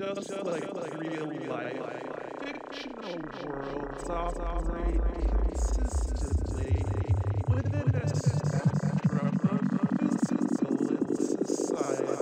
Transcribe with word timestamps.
just 0.00 0.30
like 0.44 0.64
real 0.98 1.26
life. 1.50 1.76
Fictional 2.40 3.18
worlds 3.44 4.08
operate 4.08 5.00
consistently 5.28 6.74
within 7.48 7.88
a 7.94 8.08
spectrum 8.08 9.34
of 9.52 9.60
physical 10.00 10.76
and 10.96 11.08
society. 11.46 12.20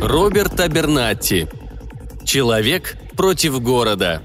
Роберт 0.00 0.58
Абернатти. 0.58 1.48
Человек 2.24 2.98
против 3.16 3.62
города. 3.62 4.22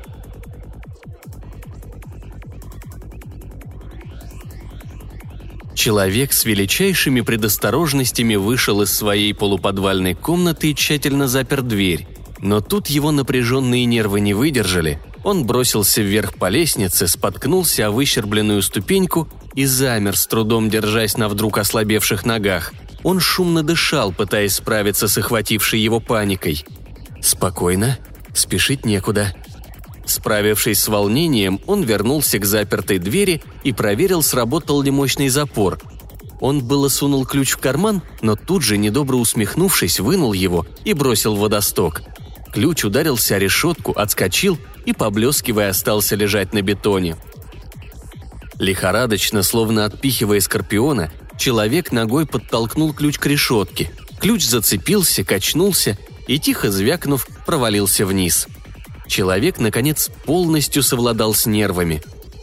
Человек 5.83 6.31
с 6.31 6.45
величайшими 6.45 7.19
предосторожностями 7.19 8.35
вышел 8.35 8.81
из 8.83 8.93
своей 8.93 9.33
полуподвальной 9.33 10.13
комнаты 10.13 10.71
и 10.71 10.75
тщательно 10.75 11.27
запер 11.27 11.61
дверь. 11.61 12.07
Но 12.39 12.61
тут 12.61 12.87
его 12.87 13.11
напряженные 13.11 13.83
нервы 13.83 14.21
не 14.21 14.33
выдержали. 14.33 15.01
Он 15.25 15.45
бросился 15.45 16.01
вверх 16.01 16.35
по 16.35 16.47
лестнице, 16.47 17.09
споткнулся 17.09 17.87
о 17.87 17.91
выщербленную 17.91 18.61
ступеньку 18.61 19.27
и 19.55 19.65
замер, 19.65 20.15
с 20.15 20.25
трудом 20.25 20.69
держась 20.69 21.17
на 21.17 21.27
вдруг 21.27 21.57
ослабевших 21.57 22.25
ногах. 22.25 22.71
Он 23.03 23.19
шумно 23.19 23.61
дышал, 23.61 24.13
пытаясь 24.13 24.53
справиться 24.53 25.09
с 25.09 25.17
охватившей 25.17 25.81
его 25.81 25.99
паникой. 25.99 26.63
Спокойно, 27.21 27.99
спешить 28.33 28.85
некуда. 28.85 29.35
Справившись 30.13 30.79
с 30.79 30.87
волнением, 30.89 31.59
он 31.65 31.81
вернулся 31.81 32.37
к 32.37 32.45
запертой 32.45 32.99
двери 32.99 33.41
и 33.63 33.73
проверил, 33.73 34.21
сработал 34.21 34.79
ли 34.83 34.91
мощный 34.91 35.27
запор. 35.27 35.79
Он 36.39 36.63
было 36.63 36.87
сунул 36.87 37.25
ключ 37.25 37.53
в 37.53 37.57
карман, 37.57 38.03
но 38.21 38.35
тут 38.35 38.61
же, 38.61 38.77
недобро 38.77 39.15
усмехнувшись, 39.15 39.99
вынул 39.99 40.33
его 40.33 40.67
и 40.85 40.93
бросил 40.93 41.35
в 41.35 41.39
водосток. 41.39 42.03
Ключ 42.53 42.85
ударился 42.85 43.37
о 43.37 43.39
решетку, 43.39 43.91
отскочил 43.93 44.59
и, 44.85 44.93
поблескивая, 44.93 45.71
остался 45.71 46.15
лежать 46.15 46.53
на 46.53 46.61
бетоне. 46.61 47.17
Лихорадочно, 48.59 49.41
словно 49.41 49.85
отпихивая 49.85 50.41
скорпиона, 50.41 51.11
человек 51.39 51.91
ногой 51.91 52.27
подтолкнул 52.27 52.93
ключ 52.93 53.17
к 53.17 53.25
решетке. 53.25 53.89
Ключ 54.19 54.45
зацепился, 54.45 55.23
качнулся 55.23 55.97
и, 56.27 56.37
тихо 56.37 56.69
звякнув, 56.69 57.27
провалился 57.47 58.05
вниз. 58.05 58.47
Человек, 59.13 59.59
наконец, 59.59 60.09
полностью 60.25 60.81
совладал 60.81 61.35
с 61.35 61.45
нервами. 61.45 62.01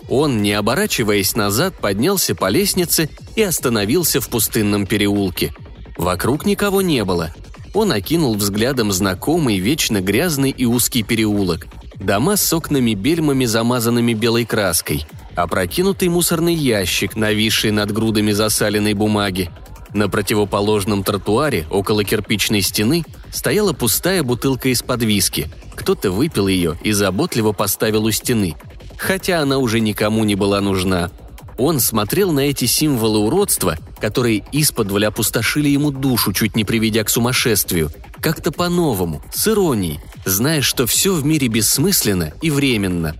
Он, 0.09 0.41
не 0.41 0.53
оборачиваясь 0.53 1.35
назад, 1.35 1.75
поднялся 1.81 2.37
по 2.37 2.49
лестнице 2.49 3.11
и 3.35 3.43
остановился 3.43 4.21
в 4.21 4.29
пустынном 4.29 4.87
переулке. 4.87 5.53
Вокруг 5.97 6.47
никого 6.47 6.81
не 6.81 7.05
было. 7.05 7.35
Он 7.75 7.91
окинул 7.91 8.37
взглядом 8.37 8.93
знакомый, 8.93 9.59
вечно 9.59 10.01
грязный 10.01 10.51
и 10.51 10.65
узкий 10.65 11.03
переулок. 11.03 11.67
Дома 11.97 12.37
с 12.37 12.53
окнами-бельмами, 12.53 13.47
замазанными 13.47 14.15
белой 14.15 14.45
краской. 14.45 15.09
Опрокинутый 15.35 16.09
мусорный 16.09 16.55
ящик, 16.55 17.17
нависший 17.17 17.73
над 17.73 17.91
грудами 17.91 18.31
засаленной 18.31 18.95
бумаги. 18.95 19.51
На 19.93 20.09
противоположном 20.09 21.03
тротуаре, 21.03 21.67
около 21.69 22.05
кирпичной 22.05 22.61
стены, 22.61 23.05
стояла 23.33 23.73
пустая 23.73 24.23
бутылка 24.23 24.69
из-под 24.71 25.03
виски. 25.03 25.49
Кто-то 25.75 26.11
выпил 26.11 26.49
ее 26.49 26.79
и 26.83 26.93
заботливо 26.93 27.53
поставил 27.53 28.05
у 28.05 28.11
стены. 28.11 28.57
Хотя 28.97 29.41
она 29.41 29.59
уже 29.59 29.81
никому 29.81 30.25
не 30.25 30.35
была 30.35 30.61
нужна. 30.61 31.11
Он 31.57 31.79
смотрел 31.79 32.33
на 32.33 32.41
эти 32.41 32.65
символы 32.65 33.19
уродства, 33.19 33.77
которые 34.01 34.45
из-под 34.51 34.91
опустошили 35.03 35.69
ему 35.69 35.91
душу, 35.91 36.33
чуть 36.33 36.57
не 36.57 36.65
приведя 36.65 37.05
к 37.05 37.11
сумасшествию. 37.11 37.91
Как-то 38.21 38.51
по-новому, 38.51 39.23
с 39.33 39.47
иронией, 39.47 40.01
зная, 40.25 40.63
что 40.63 40.87
все 40.87 41.13
в 41.13 41.25
мире 41.25 41.49
бессмысленно 41.49 42.33
и 42.41 42.51
временно. 42.51 43.15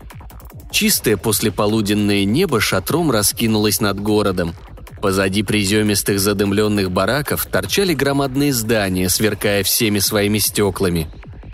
Чистое 0.71 1.17
послеполуденное 1.17 2.25
небо 2.25 2.61
шатром 2.61 3.11
раскинулось 3.11 3.81
над 3.81 4.01
городом. 4.01 4.55
Позади 5.01 5.43
приземистых 5.43 6.21
задымленных 6.21 6.91
бараков 6.91 7.47
торчали 7.47 7.95
громадные 7.95 8.53
здания, 8.53 9.09
сверкая 9.09 9.63
всеми 9.63 9.99
своими 9.99 10.39
стеклами. 10.39 11.09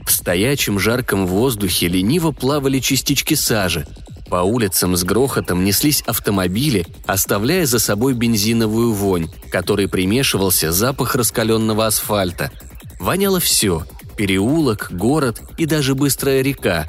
В 0.04 0.10
стоячем 0.10 0.78
жарком 0.78 1.26
воздухе 1.26 1.88
лениво 1.88 2.32
плавали 2.32 2.80
частички 2.80 3.34
сажи. 3.34 3.86
По 4.28 4.36
улицам 4.36 4.96
с 4.96 5.04
грохотом 5.04 5.64
неслись 5.64 6.02
автомобили, 6.02 6.86
оставляя 7.06 7.66
за 7.66 7.78
собой 7.78 8.14
бензиновую 8.14 8.92
вонь, 8.92 9.28
которой 9.50 9.88
примешивался 9.88 10.72
запах 10.72 11.14
раскаленного 11.14 11.86
асфальта. 11.86 12.50
Воняло 12.98 13.38
все– 13.38 13.84
переулок, 14.16 14.88
город 14.90 15.40
и 15.56 15.66
даже 15.66 15.94
быстрая 15.94 16.42
река. 16.42 16.88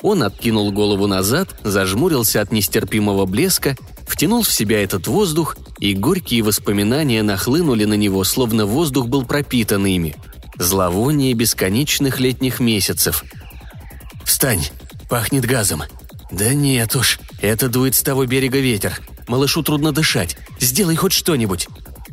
Он 0.00 0.22
откинул 0.22 0.72
голову 0.72 1.06
назад, 1.06 1.56
зажмурился 1.64 2.40
от 2.40 2.52
нестерпимого 2.52 3.26
блеска, 3.26 3.76
втянул 4.08 4.42
в 4.42 4.52
себя 4.52 4.82
этот 4.82 5.06
воздух, 5.06 5.56
и 5.78 5.94
горькие 5.94 6.42
воспоминания 6.42 7.22
нахлынули 7.22 7.84
на 7.84 7.94
него, 7.94 8.24
словно 8.24 8.66
воздух 8.66 9.06
был 9.06 9.24
пропитан 9.24 9.86
ими. 9.86 10.16
Зловоние 10.56 11.34
бесконечных 11.34 12.18
летних 12.18 12.58
месяцев. 12.58 13.24
«Встань! 14.24 14.68
Пахнет 15.08 15.44
газом!» 15.44 15.82
«Да 16.30 16.52
нет 16.52 16.94
уж, 16.96 17.20
это 17.40 17.68
дует 17.68 17.94
с 17.94 18.02
того 18.02 18.26
берега 18.26 18.58
ветер. 18.58 19.00
Малышу 19.28 19.62
трудно 19.62 19.92
дышать. 19.92 20.36
Сделай 20.60 20.96
хоть 20.96 21.12
что-нибудь!» 21.12 21.68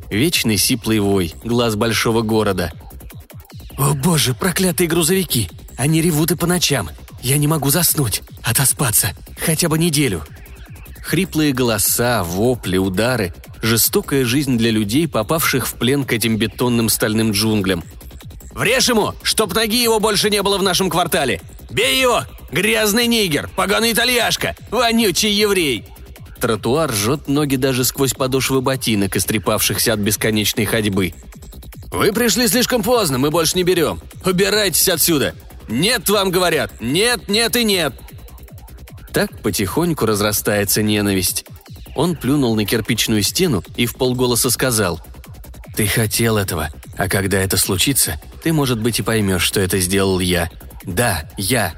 Вечный 0.09 0.57
сиплый 0.57 0.99
вой, 0.99 1.33
глаз 1.43 1.75
большого 1.75 2.21
города. 2.21 2.71
«О 3.77 3.93
боже, 3.93 4.33
проклятые 4.33 4.87
грузовики! 4.87 5.49
Они 5.77 6.01
ревут 6.01 6.31
и 6.31 6.35
по 6.35 6.45
ночам. 6.45 6.89
Я 7.21 7.37
не 7.37 7.47
могу 7.47 7.69
заснуть, 7.69 8.21
отоспаться. 8.43 9.11
Хотя 9.37 9.67
бы 9.67 9.77
неделю». 9.77 10.23
Хриплые 11.05 11.53
голоса, 11.53 12.23
вопли, 12.23 12.77
удары. 12.77 13.31
Жестокая 13.61 14.25
жизнь 14.25 14.57
для 14.57 14.71
людей, 14.71 15.07
попавших 15.07 15.67
в 15.67 15.75
плен 15.75 16.03
к 16.03 16.11
этим 16.11 16.37
бетонным 16.37 16.89
стальным 16.89 17.31
джунглям. 17.31 17.83
«Врежь 18.53 18.89
ему, 18.89 19.13
чтоб 19.21 19.53
ноги 19.53 19.83
его 19.83 19.99
больше 19.99 20.31
не 20.31 20.41
было 20.41 20.57
в 20.57 20.63
нашем 20.63 20.89
квартале! 20.89 21.41
Бей 21.69 22.01
его! 22.01 22.23
Грязный 22.51 23.05
нигер! 23.05 23.51
Поганый 23.55 23.91
итальяшка! 23.91 24.55
Вонючий 24.71 25.31
еврей!» 25.31 25.85
Тротуар 26.41 26.91
жжет 26.91 27.27
ноги 27.27 27.55
даже 27.55 27.83
сквозь 27.83 28.13
подошвы 28.13 28.61
ботинок, 28.61 29.15
истрепавшихся 29.15 29.93
от 29.93 29.99
бесконечной 29.99 30.65
ходьбы. 30.65 31.13
«Вы 31.91 32.13
пришли 32.13 32.47
слишком 32.47 32.81
поздно, 32.81 33.19
мы 33.19 33.29
больше 33.29 33.57
не 33.57 33.63
берем. 33.63 33.99
Убирайтесь 34.25 34.89
отсюда! 34.89 35.35
Нет, 35.69 36.09
вам 36.09 36.31
говорят! 36.31 36.81
Нет, 36.81 37.29
нет 37.29 37.55
и 37.55 37.63
нет!» 37.63 37.93
Так 39.15 39.31
потихоньку 39.41 40.05
разрастается 40.05 40.83
ненависть. 40.83 41.45
Он 41.95 42.17
плюнул 42.17 42.53
на 42.53 42.65
кирпичную 42.65 43.23
стену 43.23 43.63
и 43.77 43.85
в 43.85 43.95
полголоса 43.95 44.49
сказал 44.49 44.99
«Ты 45.77 45.87
хотел 45.87 46.35
этого, 46.35 46.69
а 46.97 47.07
когда 47.07 47.39
это 47.39 47.55
случится, 47.55 48.19
ты, 48.43 48.51
может 48.51 48.81
быть, 48.81 48.99
и 48.99 49.03
поймешь, 49.03 49.41
что 49.41 49.61
это 49.61 49.79
сделал 49.79 50.19
я. 50.19 50.51
Да, 50.83 51.29
я, 51.37 51.75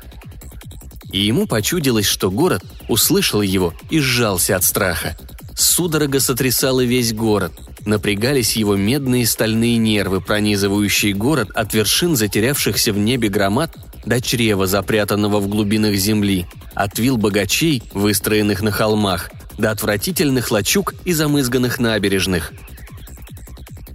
и 1.11 1.19
ему 1.19 1.45
почудилось, 1.45 2.07
что 2.07 2.31
город 2.31 2.63
услышал 2.89 3.43
его 3.43 3.71
и 3.91 3.99
сжался 3.99 4.55
от 4.55 4.63
страха. 4.63 5.15
Судорога 5.55 6.19
сотрясала 6.19 6.83
весь 6.83 7.13
город. 7.13 7.53
Напрягались 7.85 8.55
его 8.55 8.75
медные 8.75 9.27
стальные 9.27 9.77
нервы, 9.77 10.21
пронизывающие 10.21 11.13
город 11.13 11.51
от 11.53 11.75
вершин 11.75 12.15
затерявшихся 12.15 12.91
в 12.91 12.97
небе 12.97 13.29
громад 13.29 13.75
до 14.07 14.21
чрева, 14.21 14.67
запрятанного 14.67 15.39
в 15.39 15.47
глубинах 15.47 15.95
земли, 15.95 16.47
от 16.73 16.97
вил 16.97 17.17
богачей, 17.17 17.83
выстроенных 17.93 18.61
на 18.61 18.71
холмах, 18.71 19.29
до 19.57 19.71
отвратительных 19.71 20.49
лачуг 20.49 20.93
и 21.03 21.13
замызганных 21.13 21.79
набережных. 21.79 22.53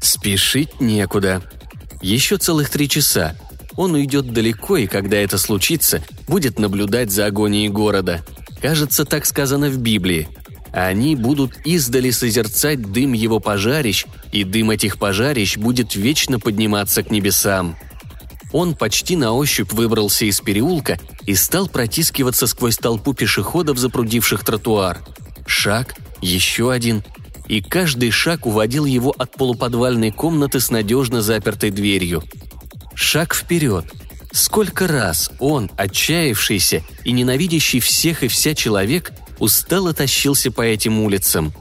Спешить 0.00 0.80
некуда. 0.80 1.42
Еще 2.02 2.36
целых 2.36 2.68
три 2.68 2.88
часа, 2.88 3.36
он 3.76 3.94
уйдет 3.94 4.32
далеко, 4.32 4.76
и 4.76 4.86
когда 4.86 5.16
это 5.16 5.38
случится, 5.38 6.02
будет 6.28 6.58
наблюдать 6.58 7.10
за 7.10 7.26
агонией 7.26 7.68
города. 7.68 8.22
Кажется, 8.60 9.04
так 9.04 9.24
сказано 9.24 9.70
в 9.70 9.78
Библии. 9.78 10.28
Они 10.72 11.16
будут 11.16 11.58
издали 11.64 12.10
созерцать 12.10 12.82
дым 12.92 13.12
его 13.12 13.40
пожарищ, 13.40 14.06
и 14.32 14.44
дым 14.44 14.70
этих 14.70 14.98
пожарищ 14.98 15.56
будет 15.56 15.94
вечно 15.94 16.38
подниматься 16.38 17.02
к 17.02 17.10
небесам. 17.10 17.76
Он 18.52 18.74
почти 18.74 19.16
на 19.16 19.32
ощупь 19.32 19.72
выбрался 19.72 20.26
из 20.26 20.40
переулка 20.40 20.98
и 21.26 21.34
стал 21.34 21.68
протискиваться 21.68 22.46
сквозь 22.46 22.76
толпу 22.76 23.14
пешеходов, 23.14 23.78
запрудивших 23.78 24.44
тротуар. 24.44 24.98
Шаг, 25.46 25.94
еще 26.20 26.70
один, 26.70 27.02
и 27.48 27.60
каждый 27.60 28.10
шаг 28.10 28.46
уводил 28.46 28.84
его 28.84 29.14
от 29.16 29.32
полуподвальной 29.32 30.10
комнаты 30.10 30.60
с 30.60 30.70
надежно 30.70 31.22
запертой 31.22 31.70
дверью– 31.70 32.22
Шаг 32.94 33.34
вперед. 33.34 33.84
Сколько 34.32 34.86
раз 34.86 35.30
он, 35.38 35.70
отчаявшийся 35.76 36.82
и 37.04 37.12
ненавидящий 37.12 37.80
всех 37.80 38.22
и 38.22 38.28
вся 38.28 38.54
человек, 38.54 39.12
устало 39.38 39.92
тащился 39.92 40.50
по 40.50 40.62
этим 40.62 41.00
улицам. 41.00 41.52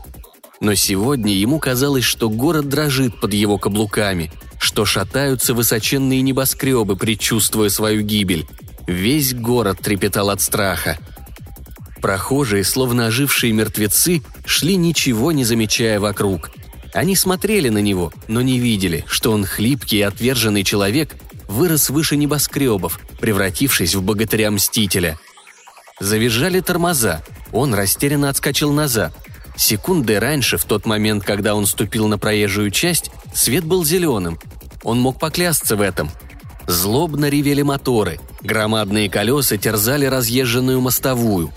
Но 0.60 0.76
сегодня 0.76 1.34
ему 1.34 1.60
казалось, 1.60 2.04
что 2.04 2.30
город 2.30 2.70
дрожит 2.70 3.20
под 3.20 3.34
его 3.34 3.58
каблуками, 3.58 4.32
что 4.62 4.86
шатаются 4.86 5.56
высоченные 5.56 6.22
небоскребы, 6.22 6.96
предчувствуя 6.96 7.70
свою 7.70 8.04
гибель. 8.04 8.46
Весь 8.86 9.34
город 9.34 9.80
трепетал 9.82 10.30
от 10.30 10.40
страха. 10.40 11.00
Прохожие, 12.00 12.64
словно 12.64 13.08
ожившие 13.08 13.54
мертвецы, 13.54 14.22
шли 14.46 14.76
ничего 14.76 15.32
не 15.32 15.46
замечая 15.46 16.00
вокруг. 16.00 16.52
Они 16.94 17.16
смотрели 17.16 17.70
на 17.70 17.80
него, 17.80 18.14
но 18.28 18.44
не 18.44 18.60
видели, 18.60 19.04
что 19.08 19.32
он 19.32 19.46
хлипкий 19.46 19.98
и 19.98 20.04
отверженный 20.04 20.64
человек 20.64 21.16
вырос 21.48 21.90
выше 21.90 22.16
небоскребов, 22.16 23.00
превратившись 23.20 23.96
в 23.96 24.04
богатыря-мстителя. 24.04 25.18
Завизжали 26.00 26.60
тормоза, 26.60 27.24
он 27.52 27.74
растерянно 27.74 28.30
отскочил 28.30 28.72
назад. 28.72 29.12
Секунды 29.56 30.20
раньше, 30.20 30.58
в 30.58 30.66
тот 30.66 30.86
момент, 30.86 31.24
когда 31.24 31.56
он 31.56 31.66
ступил 31.66 32.08
на 32.08 32.18
проезжую 32.18 32.70
часть, 32.70 33.12
свет 33.34 33.66
был 33.66 33.84
зеленым. 33.86 34.40
Он 34.84 35.00
мог 35.00 35.20
поклясться 35.20 35.76
в 35.76 35.82
этом. 35.82 36.10
Злобно 36.68 37.30
ревели 37.30 37.62
моторы, 37.62 38.20
громадные 38.42 39.10
колеса 39.10 39.58
терзали 39.58 40.06
разъезженную 40.06 40.80
мостовую. 40.82 41.52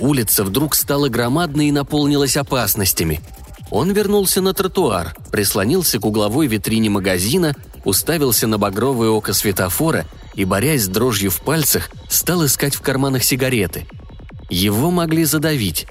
Улица 0.00 0.44
вдруг 0.44 0.74
стала 0.74 1.08
громадной 1.08 1.68
и 1.68 1.72
наполнилась 1.72 2.36
опасностями. 2.36 3.20
Он 3.70 3.92
вернулся 3.92 4.40
на 4.40 4.52
тротуар, 4.52 5.14
прислонился 5.30 5.98
к 5.98 6.06
угловой 6.06 6.46
витрине 6.46 6.90
магазина, 6.90 7.54
уставился 7.84 8.46
на 8.46 8.58
багровое 8.58 9.10
око 9.10 9.32
светофора 9.32 10.06
и, 10.34 10.44
борясь 10.44 10.84
с 10.84 10.88
дрожью 10.88 11.30
в 11.30 11.40
пальцах, 11.42 11.90
стал 12.08 12.44
искать 12.44 12.74
в 12.74 12.80
карманах 12.80 13.24
сигареты. 13.24 13.86
Его 14.50 14.90
могли 14.90 15.24
задавить. 15.24 15.86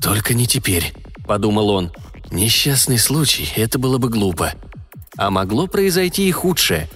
«Только 0.00 0.34
не 0.34 0.46
теперь»,— 0.46 0.92
подумал 1.26 1.70
он. 1.70 1.92
«Несчастный 2.32 2.98
случай, 2.98 3.46
это 3.56 3.78
было 3.78 3.98
бы 3.98 4.08
глупо». 4.08 4.54
А 5.18 5.30
могло 5.30 5.66
произойти 5.66 6.26
и 6.26 6.32
худшее. 6.32 6.88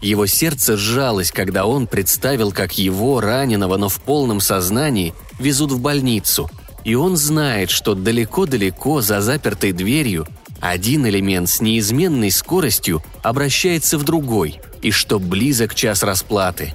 Его 0.00 0.26
сердце 0.26 0.76
сжалось, 0.76 1.32
когда 1.32 1.66
он 1.66 1.88
представил, 1.88 2.52
как 2.52 2.78
его, 2.78 3.20
раненого, 3.20 3.76
но 3.76 3.88
в 3.88 4.00
полном 4.00 4.38
сознании, 4.38 5.12
везут 5.40 5.72
в 5.72 5.80
больницу. 5.80 6.48
И 6.84 6.94
он 6.94 7.16
знает, 7.16 7.70
что 7.70 7.96
далеко-далеко 7.96 9.00
за 9.00 9.20
запертой 9.20 9.72
дверью 9.72 10.28
один 10.60 11.06
элемент 11.08 11.48
с 11.48 11.60
неизменной 11.60 12.30
скоростью 12.30 13.02
обращается 13.24 13.98
в 13.98 14.04
другой, 14.04 14.60
и 14.80 14.92
что 14.92 15.18
близок 15.18 15.74
час 15.74 16.04
расплаты. 16.04 16.72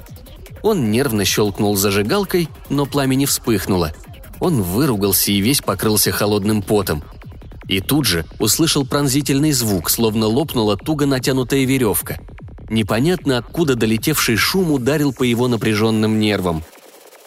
Он 0.62 0.92
нервно 0.92 1.24
щелкнул 1.24 1.78
зажигалкой, 1.78 2.50
но 2.68 2.86
пламя 2.86 3.16
не 3.16 3.26
вспыхнуло. 3.26 3.94
Он 4.42 4.62
выругался 4.62 5.32
и 5.32 5.40
весь 5.40 5.62
покрылся 5.62 6.12
холодным 6.12 6.62
потом. 6.62 7.02
И 7.70 7.82
тут 7.82 8.06
же 8.06 8.26
услышал 8.40 8.86
пронзительный 8.86 9.52
звук, 9.52 9.92
словно 9.92 10.26
лопнула 10.26 10.76
туго 10.76 11.06
натянутая 11.06 11.66
веревка. 11.66 12.20
Непонятно 12.68 13.38
откуда 13.38 13.76
долетевший 13.76 14.36
шум 14.36 14.72
ударил 14.72 15.14
по 15.14 15.24
его 15.24 15.48
напряженным 15.48 16.20
нервам. 16.20 16.64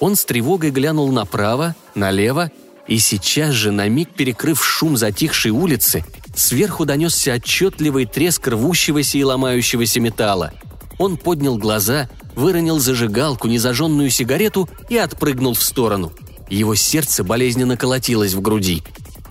Он 0.00 0.16
с 0.16 0.24
тревогой 0.24 0.72
глянул 0.72 1.10
направо, 1.12 1.76
налево, 1.94 2.50
и 2.88 2.98
сейчас 2.98 3.54
же, 3.54 3.70
на 3.70 3.88
миг 3.88 4.10
перекрыв 4.10 4.64
шум 4.64 4.96
затихшей 4.96 5.52
улицы, 5.52 6.04
сверху 6.34 6.84
донесся 6.84 7.34
отчетливый 7.34 8.06
треск 8.06 8.48
рвущегося 8.48 9.18
и 9.18 9.22
ломающегося 9.22 10.00
металла. 10.00 10.52
Он 10.98 11.16
поднял 11.16 11.56
глаза, 11.56 12.08
выронил 12.34 12.80
зажигалку, 12.80 13.46
незажженную 13.46 14.10
сигарету 14.10 14.68
и 14.88 14.96
отпрыгнул 14.96 15.54
в 15.54 15.62
сторону. 15.62 16.12
Его 16.50 16.74
сердце 16.74 17.22
болезненно 17.22 17.76
колотилось 17.76 18.34
в 18.34 18.40
груди. 18.40 18.82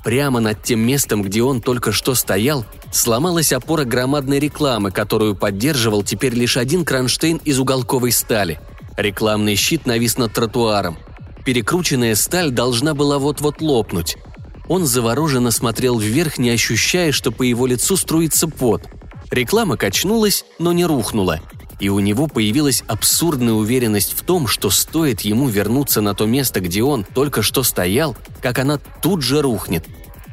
Прямо 0.03 0.39
над 0.39 0.63
тем 0.63 0.79
местом, 0.79 1.21
где 1.21 1.43
он 1.43 1.61
только 1.61 1.91
что 1.91 2.15
стоял, 2.15 2.65
сломалась 2.91 3.53
опора 3.53 3.83
громадной 3.83 4.39
рекламы, 4.39 4.91
которую 4.91 5.35
поддерживал 5.35 6.03
теперь 6.03 6.33
лишь 6.33 6.57
один 6.57 6.85
кронштейн 6.85 7.37
из 7.45 7.59
уголковой 7.59 8.11
стали. 8.11 8.59
Рекламный 8.97 9.55
щит 9.55 9.85
навис 9.85 10.17
над 10.17 10.33
тротуаром. 10.33 10.97
Перекрученная 11.45 12.15
сталь 12.15 12.51
должна 12.51 12.93
была 12.93 13.19
вот-вот 13.19 13.61
лопнуть. 13.61 14.17
Он 14.67 14.85
завороженно 14.85 15.51
смотрел 15.51 15.99
вверх, 15.99 16.37
не 16.37 16.49
ощущая, 16.49 17.11
что 17.11 17.31
по 17.31 17.43
его 17.43 17.67
лицу 17.67 17.95
струится 17.95 18.47
пот. 18.47 18.87
Реклама 19.29 19.77
качнулась, 19.77 20.45
но 20.59 20.71
не 20.71 20.85
рухнула 20.85 21.39
и 21.81 21.89
у 21.89 21.99
него 21.99 22.27
появилась 22.27 22.83
абсурдная 22.87 23.53
уверенность 23.53 24.13
в 24.13 24.21
том, 24.21 24.45
что 24.45 24.69
стоит 24.69 25.21
ему 25.21 25.49
вернуться 25.49 25.99
на 25.99 26.13
то 26.13 26.27
место, 26.27 26.59
где 26.61 26.83
он 26.83 27.03
только 27.03 27.41
что 27.41 27.63
стоял, 27.63 28.15
как 28.39 28.59
она 28.59 28.77
тут 29.01 29.23
же 29.23 29.41
рухнет. 29.41 29.87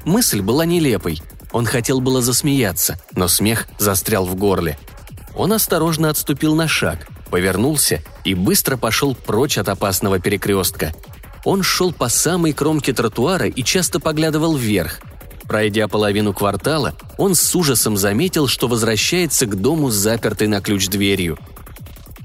Мысль 0.05 0.43
была 0.43 0.67
нелепой. 0.67 1.23
Он 1.51 1.65
хотел 1.65 2.03
было 2.03 2.21
засмеяться, 2.21 3.01
но 3.17 3.29
смех 3.29 3.67
застрял 3.79 4.27
в 4.27 4.35
горле. 4.35 4.79
Он 5.35 5.55
осторожно 5.55 6.11
отступил 6.11 6.55
на 6.55 6.69
шаг, 6.69 7.09
повернулся 7.31 8.03
и 8.25 8.35
быстро 8.35 8.77
пошел 8.77 9.15
прочь 9.15 9.57
от 9.57 9.71
опасного 9.71 10.19
перекрестка. 10.21 10.93
Он 11.47 11.63
шел 11.63 11.95
по 11.95 12.11
самой 12.11 12.53
кромке 12.53 12.93
тротуара 12.93 13.47
и 13.47 13.63
часто 13.63 14.01
поглядывал 14.01 14.55
вверх– 14.55 15.01
Пройдя 15.49 15.89
половину 15.89 16.35
квартала, 16.35 16.95
он 17.17 17.35
с 17.35 17.57
ужасом 17.57 17.97
заметил, 17.97 18.47
что 18.47 18.69
возвращается 18.69 19.47
к 19.47 19.59
дому 19.59 19.89
с 19.91 19.95
запертой 19.95 20.47
на 20.47 20.61
ключ 20.61 20.89
дверью. 20.89 21.39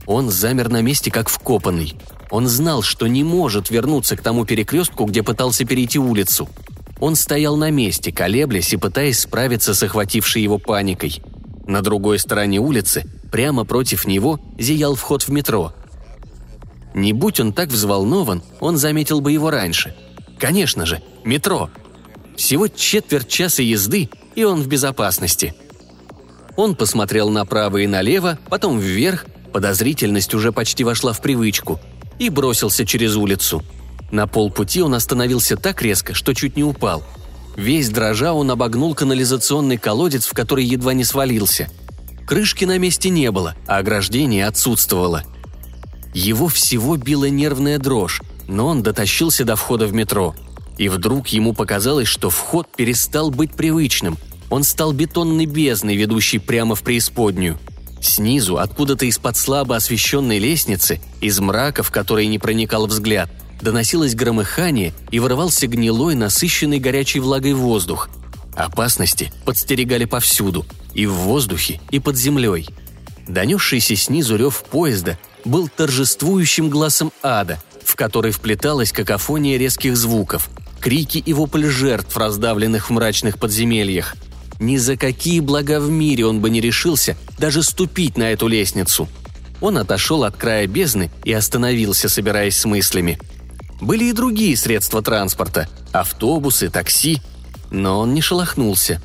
Он 0.06 0.30
замер 0.30 0.68
на 0.68 0.82
месте, 0.82 1.10
как 1.10 1.30
вкопанный. 1.30 1.96
Он 2.30 2.48
знал, 2.48 2.82
что 2.82 3.08
не 3.08 3.24
может 3.24 3.70
вернуться 3.70 4.18
к 4.18 4.22
тому 4.22 4.44
перекрестку, 4.44 5.06
где 5.06 5.24
пытался 5.24 5.64
перейти 5.64 5.98
улицу. 6.00 6.50
Он 7.00 7.16
стоял 7.16 7.56
на 7.56 7.72
месте, 7.72 8.12
колеблясь 8.12 8.74
и 8.74 8.78
пытаясь 8.78 9.20
справиться 9.20 9.74
с 9.74 9.82
охватившей 9.82 10.44
его 10.44 10.58
паникой. 10.58 11.24
На 11.66 11.82
другой 11.82 12.20
стороне 12.20 12.60
улицы, 12.60 13.06
прямо 13.32 13.64
против 13.64 14.06
него, 14.06 14.42
зиял 14.60 14.96
вход 14.96 15.24
в 15.24 15.30
метро. 15.30 15.72
Не 16.94 17.14
будь 17.14 17.40
он 17.40 17.54
так 17.54 17.70
взволнован, 17.70 18.44
он 18.60 18.76
заметил 18.76 19.22
бы 19.22 19.32
его 19.32 19.50
раньше. 19.50 19.96
Конечно 20.38 20.86
же, 20.86 21.02
метро– 21.24 21.70
всего 22.36 22.68
четверть 22.68 23.28
часа 23.28 23.62
езды, 23.62 24.10
и 24.36 24.44
он 24.44 24.62
в 24.62 24.68
безопасности. 24.68 25.54
Он 26.56 26.76
посмотрел 26.76 27.30
направо 27.30 27.78
и 27.78 27.88
налево, 27.88 28.38
потом 28.50 28.80
вверх, 28.80 29.26
подозрительность 29.52 30.34
уже 30.34 30.52
почти 30.52 30.84
вошла 30.84 31.14
в 31.14 31.22
привычку, 31.22 31.80
и 32.20 32.30
бросился 32.30 32.86
через 32.86 33.16
улицу. 33.16 33.64
На 34.12 34.28
полпути 34.28 34.82
он 34.82 34.94
остановился 34.94 35.58
так 35.58 35.82
резко, 35.82 36.14
что 36.14 36.34
чуть 36.34 36.56
не 36.56 36.64
упал. 36.64 37.04
Весь 37.56 37.90
дрожа 37.90 38.34
он 38.34 38.52
обогнул 38.52 38.94
канализационный 38.94 39.78
колодец, 39.78 40.26
в 40.26 40.34
который 40.34 40.66
едва 40.66 40.94
не 40.94 41.04
свалился. 41.04 41.70
Крышки 42.28 42.66
на 42.66 42.78
месте 42.78 43.10
не 43.10 43.32
было, 43.32 43.56
а 43.68 43.78
ограждение 43.78 44.48
отсутствовало. 44.48 45.24
Его 46.14 46.48
всего 46.48 46.96
била 46.98 47.26
нервная 47.26 47.80
дрожь, 47.80 48.22
но 48.48 48.68
он 48.68 48.84
дотащился 48.84 49.46
до 49.46 49.56
входа 49.56 49.88
в 49.88 49.94
метро– 49.94 50.36
и 50.78 50.90
вдруг 50.90 51.28
ему 51.30 51.54
показалось, 51.54 52.08
что 52.08 52.30
вход 52.30 52.68
перестал 52.76 53.30
быть 53.32 53.54
привычным. 53.54 54.18
Он 54.50 54.64
стал 54.64 54.92
бетонной 54.92 55.46
бездной, 55.46 55.96
ведущей 55.96 56.40
прямо 56.40 56.76
в 56.76 56.84
преисподнюю. 56.84 57.58
Снизу, 58.02 58.58
откуда-то 58.58 59.06
из-под 59.06 59.38
слабо 59.38 59.76
освещенной 59.76 60.40
лестницы, 60.40 61.00
из 61.22 61.40
мрака, 61.40 61.84
в 61.84 61.92
который 61.92 62.28
не 62.28 62.38
проникал 62.38 62.86
взгляд, 62.88 63.30
доносилось 63.62 64.14
громыхание 64.16 64.94
и 65.10 65.20
вырывался 65.20 65.68
гнилой, 65.68 66.16
насыщенный 66.16 66.80
горячей 66.80 67.20
влагой 67.22 67.54
воздух. 67.54 68.10
Опасности 68.56 69.32
подстерегали 69.46 70.06
повсюду, 70.06 70.66
и 70.94 71.06
в 71.06 71.14
воздухе, 71.14 71.80
и 71.92 72.00
под 72.00 72.18
землей. 72.18 72.68
Донесшийся 73.28 73.96
снизу 73.96 74.36
рев 74.36 74.64
поезда 74.70 75.18
был 75.46 75.70
торжествующим 75.70 76.70
глазом 76.70 77.12
ада, 77.24 77.58
в 77.84 77.96
который 77.96 78.32
вплеталась 78.32 78.92
какофония 78.92 79.58
резких 79.58 79.96
звуков– 79.96 80.50
крики 80.84 81.20
и 81.20 81.32
вопли 81.32 81.70
жертв, 81.70 82.18
раздавленных 82.18 82.90
в 82.90 82.94
мрачных 82.94 83.40
подземельях. 83.40 84.18
Ни 84.60 84.76
за 84.76 84.98
какие 84.98 85.40
блага 85.40 85.80
в 85.80 85.90
мире 85.90 86.26
он 86.26 86.42
бы 86.42 86.50
не 86.50 86.60
решился 86.60 87.16
даже 87.40 87.64
ступить 87.64 88.18
на 88.18 88.34
эту 88.34 88.48
лестницу. 88.48 89.08
Он 89.62 89.78
отошел 89.78 90.26
от 90.26 90.36
края 90.36 90.68
бездны 90.68 91.10
и 91.24 91.32
остановился, 91.32 92.10
собираясь 92.10 92.58
с 92.58 92.66
мыслями. 92.66 93.18
Были 93.80 94.10
и 94.10 94.14
другие 94.14 94.58
средства 94.58 95.02
транспорта– 95.02 95.70
автобусы, 95.94 96.70
такси, 96.70 97.22
но 97.72 98.00
он 98.00 98.14
не 98.14 98.20
шелохнулся. 98.20 99.02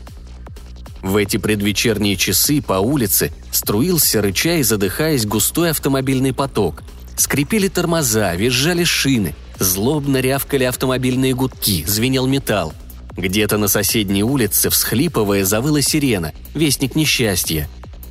В 1.00 1.14
эти 1.14 1.37
предвечерние 1.37 2.16
часы 2.16 2.61
по 2.61 2.80
улице 2.80 3.32
струился, 3.52 4.20
рыча 4.20 4.56
и 4.56 4.64
задыхаясь, 4.64 5.26
густой 5.26 5.70
автомобильный 5.70 6.35
поток. 6.35 6.82
Скрипели 7.16 7.68
тормоза, 7.68 8.35
визжали 8.35 8.82
шины– 8.82 9.37
Злобно 9.58 10.18
рявкали 10.18 10.64
автомобильные 10.64 11.34
гудки, 11.34 11.84
звенел 11.86 12.26
металл. 12.26 12.72
Где-то 13.16 13.58
на 13.58 13.66
соседней 13.66 14.22
улице, 14.22 14.70
всхлипывая, 14.70 15.44
завыла 15.44 15.82
сирена, 15.82 16.32
вестник 16.54 16.94
несчастья. 16.94 17.68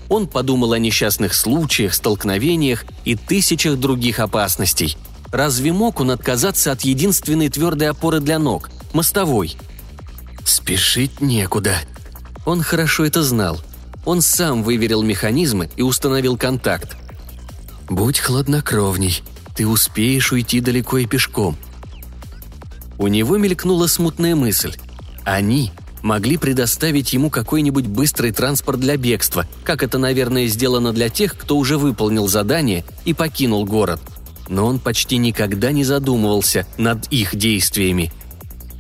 Он 0.10 0.28
подумал 0.28 0.74
о 0.74 0.80
несчастных 0.80 1.34
случаях, 1.34 1.94
столкновениях 1.94 2.86
и 3.06 3.16
тысячах 3.16 3.78
других 3.78 4.20
опасностей. 4.20 4.98
Разве 5.32 5.72
мог 5.72 6.00
он 6.00 6.12
отказаться 6.12 6.72
от 6.72 6.82
единственной 6.82 7.50
твердой 7.50 7.90
опоры 7.90 8.20
для 8.20 8.40
ног– 8.40 8.70
мостовой? 8.94 9.56
Спешить 10.46 11.22
некуда. 11.22 11.76
Он 12.46 12.62
хорошо 12.62 13.06
это 13.06 13.24
знал. 13.24 13.60
Он 14.06 14.22
сам 14.22 14.64
выверил 14.64 15.04
механизмы 15.04 15.70
и 15.76 15.82
установил 15.82 16.38
контакт. 16.38 16.96
«Будь 17.90 18.20
хладнокровней. 18.20 19.22
Ты 19.58 19.68
успеешь 19.68 20.32
уйти 20.32 20.62
далеко 20.62 21.00
и 21.00 21.08
пешком». 21.08 21.58
У 23.00 23.08
него 23.08 23.38
мелькнула 23.38 23.88
смутная 23.88 24.36
мысль. 24.36 24.76
Они 25.24 25.72
могли 26.04 26.38
предоставить 26.38 27.12
ему 27.14 27.32
какой-нибудь 27.32 27.88
быстрый 27.88 28.32
транспорт 28.32 28.80
для 28.80 28.98
бегства, 28.98 29.48
как 29.64 29.82
это, 29.82 29.98
наверное, 29.98 30.46
сделано 30.46 30.94
для 30.94 31.10
тех, 31.10 31.36
кто 31.36 31.58
уже 31.58 31.78
выполнил 31.78 32.28
задание 32.28 32.86
и 33.04 33.14
покинул 33.14 33.66
город. 33.66 34.00
Но 34.48 34.66
он 34.66 34.80
почти 34.80 35.18
никогда 35.18 35.72
не 35.72 35.84
задумывался 35.84 36.68
над 36.78 37.12
их 37.12 37.36
действиями. 37.36 38.14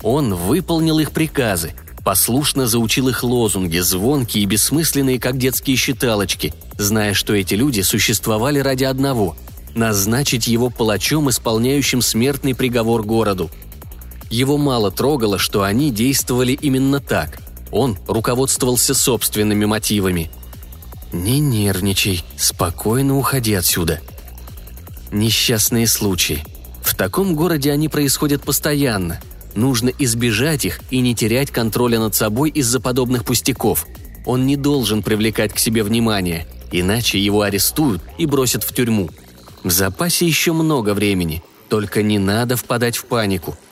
Он 0.03 0.35
выполнил 0.35 0.99
их 0.99 1.11
приказы, 1.11 1.73
послушно 2.05 2.67
заучил 2.67 3.09
их 3.09 3.23
лозунги, 3.23 3.79
звонкие 3.79 4.43
и 4.43 4.47
бессмысленные, 4.47 5.19
как 5.19 5.37
детские 5.37 5.75
считалочки, 5.75 6.53
зная, 6.77 7.15
что 7.15 7.33
эти 7.33 7.55
люди 7.55 7.81
существовали 7.81 8.59
ради 8.59 8.83
одного– 8.83 9.35
назначить 9.77 10.47
его 10.47 10.69
палачом, 10.69 11.29
исполняющим 11.29 12.01
смертный 12.01 12.55
приговор 12.55 13.03
городу– 13.03 13.49
его 14.29 14.57
мало 14.57 14.91
трогало, 14.91 15.37
что 15.37 15.63
они 15.63 15.91
действовали 15.91 16.51
именно 16.51 16.99
так. 16.99 17.39
Он 17.71 17.97
руководствовался 18.07 18.93
собственными 18.93 19.65
мотивами. 19.65 20.29
«Не 21.13 21.39
нервничай, 21.39 22.23
спокойно 22.37 23.17
уходи 23.17 23.53
отсюда». 23.53 24.01
Несчастные 25.11 25.87
случаи. 25.87 26.43
В 26.81 26.95
таком 26.95 27.35
городе 27.35 27.71
они 27.71 27.87
происходят 27.87 28.43
постоянно. 28.43 29.21
Нужно 29.55 29.91
избежать 29.97 30.65
их 30.65 30.81
и 30.91 30.99
не 30.99 31.15
терять 31.15 31.49
контроля 31.49 31.99
над 31.99 32.13
собой 32.13 32.49
из-за 32.49 32.81
подобных 32.81 33.23
пустяков. 33.23 33.87
Он 34.25 34.45
не 34.45 34.57
должен 34.57 35.01
привлекать 35.01 35.53
к 35.53 35.59
себе 35.59 35.83
внимание, 35.83 36.45
иначе 36.71 37.19
его 37.19 37.41
арестуют 37.41 38.01
и 38.17 38.25
бросят 38.25 38.63
в 38.63 38.73
тюрьму. 38.73 39.09
В 39.63 39.71
запасе 39.71 40.25
еще 40.25 40.53
много 40.53 40.93
времени, 40.93 41.43
только 41.69 42.03
не 42.03 42.19
надо 42.19 42.55
впадать 42.55 42.97
в 42.97 43.05
панику– 43.05 43.57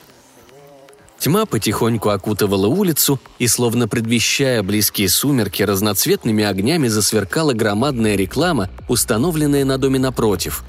Тьма 1.20 1.46
потихоньку 1.46 2.10
окутывала 2.10 2.68
улицу, 2.68 3.20
и, 3.40 3.48
словно 3.48 3.88
предвещая 3.88 4.62
близкие 4.64 5.10
сумерки, 5.10 5.64
разноцветными 5.64 6.44
огнями 6.44 6.88
засверкала 6.88 7.54
громадная 7.54 8.16
реклама, 8.16 8.70
установленная 8.88 9.66
на 9.66 9.78
доме 9.78 9.98
напротив. 9.98 10.64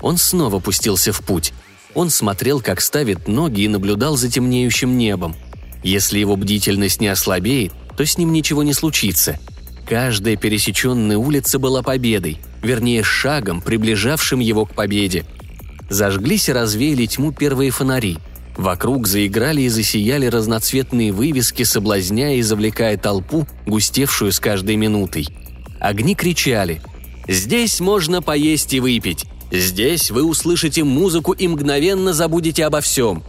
Он 0.00 0.16
снова 0.16 0.58
пустился 0.58 1.12
в 1.12 1.20
путь. 1.20 1.52
Он 1.94 2.10
смотрел, 2.10 2.60
как 2.60 2.80
ставит 2.80 3.28
ноги 3.28 3.62
и 3.62 3.68
наблюдал 3.68 4.16
за 4.16 4.30
темнеющим 4.30 4.96
небом. 4.96 5.36
Если 5.82 6.18
его 6.18 6.36
бдительность 6.36 7.00
не 7.00 7.08
ослабеет, 7.08 7.72
то 7.96 8.04
с 8.04 8.16
ним 8.16 8.32
ничего 8.32 8.62
не 8.62 8.72
случится. 8.72 9.38
Каждая 9.90 10.36
пересеченная 10.36 11.18
улица 11.18 11.58
была 11.58 11.82
победой, 11.82 12.38
вернее, 12.62 13.02
шагом, 13.02 13.60
приближавшим 13.60 14.40
его 14.40 14.64
к 14.64 14.74
победе. 14.74 15.26
Зажглись 15.90 16.48
и 16.48 16.52
развеяли 16.52 17.04
тьму 17.04 17.32
первые 17.32 17.70
фонари– 17.70 18.16
Вокруг 18.60 19.06
заиграли 19.06 19.62
и 19.62 19.68
засияли 19.68 20.26
разноцветные 20.26 21.12
вывески, 21.12 21.62
соблазняя 21.62 22.36
и 22.36 22.42
завлекая 22.42 22.98
толпу, 22.98 23.46
густевшую 23.66 24.32
с 24.32 24.40
каждой 24.40 24.76
минутой. 24.76 25.28
Огни 25.78 26.14
кричали 26.14 26.82
«Здесь 27.26 27.80
можно 27.80 28.20
поесть 28.20 28.74
и 28.74 28.80
выпить! 28.80 29.24
Здесь 29.50 30.10
вы 30.10 30.24
услышите 30.24 30.84
музыку 30.84 31.32
и 31.32 31.48
мгновенно 31.48 32.12
забудете 32.12 32.66
обо 32.66 32.82
всем!» 32.82 33.22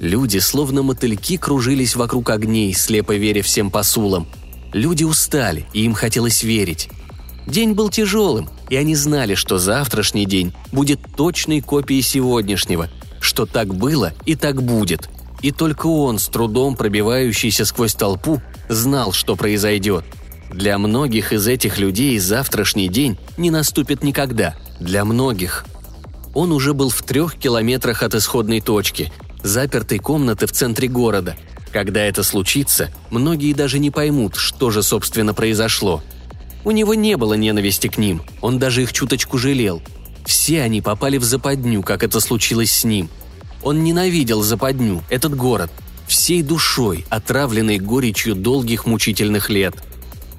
Люди, 0.00 0.38
словно 0.38 0.82
мотыльки, 0.82 1.36
кружились 1.36 1.94
вокруг 1.94 2.30
огней, 2.30 2.72
слепо 2.72 3.14
веря 3.14 3.42
всем 3.42 3.70
посулам. 3.70 4.26
Люди 4.74 5.04
устали, 5.04 5.64
и 5.72 5.84
им 5.84 5.94
хотелось 5.94 6.42
верить. 6.42 6.90
День 7.46 7.72
был 7.72 7.88
тяжелым, 7.88 8.50
и 8.68 8.76
они 8.76 8.94
знали, 8.94 9.34
что 9.34 9.56
завтрашний 9.56 10.26
день 10.26 10.52
будет 10.70 11.00
точной 11.16 11.62
копией 11.62 12.02
сегодняшнего– 12.02 12.90
что 13.24 13.46
так 13.46 13.74
было 13.74 14.12
и 14.26 14.36
так 14.36 14.62
будет. 14.62 15.08
И 15.40 15.50
только 15.50 15.86
он, 15.86 16.18
с 16.18 16.28
трудом 16.28 16.76
пробивающийся 16.76 17.64
сквозь 17.64 17.94
толпу, 17.94 18.40
знал, 18.68 19.12
что 19.12 19.34
произойдет. 19.34 20.04
Для 20.52 20.78
многих 20.78 21.32
из 21.32 21.48
этих 21.48 21.78
людей 21.78 22.18
завтрашний 22.18 22.88
день 22.88 23.18
не 23.38 23.50
наступит 23.50 24.04
никогда. 24.04 24.54
Для 24.78 25.04
многих. 25.04 25.64
Он 26.34 26.52
уже 26.52 26.74
был 26.74 26.90
в 26.90 27.02
трех 27.02 27.36
километрах 27.36 28.02
от 28.02 28.14
исходной 28.14 28.60
точки, 28.60 29.12
запертой 29.42 29.98
комнаты 29.98 30.46
в 30.46 30.52
центре 30.52 30.88
города. 30.88 31.34
Когда 31.74 32.00
это 32.00 32.22
случится, 32.22 32.90
многие 33.10 33.52
даже 33.52 33.78
не 33.78 33.90
поймут, 33.90 34.36
что 34.36 34.70
же, 34.70 34.82
собственно, 34.82 35.34
произошло. 35.34 36.02
У 36.64 36.70
него 36.70 36.94
не 36.94 37.18
было 37.18 37.34
ненависти 37.34 37.88
к 37.88 37.98
ним, 37.98 38.22
он 38.40 38.58
даже 38.58 38.82
их 38.82 38.94
чуточку 38.94 39.36
жалел– 39.36 39.82
все 40.24 40.62
они 40.62 40.80
попали 40.80 41.18
в 41.18 41.24
западню, 41.24 41.82
как 41.82 42.02
это 42.02 42.20
случилось 42.20 42.72
с 42.72 42.84
ним. 42.84 43.08
Он 43.62 43.84
ненавидел 43.84 44.42
западню, 44.42 45.02
этот 45.10 45.36
город, 45.36 45.70
всей 46.06 46.42
душой, 46.42 47.04
отравленной 47.10 47.78
горечью 47.78 48.34
долгих 48.34 48.86
мучительных 48.86 49.50
лет. 49.50 49.74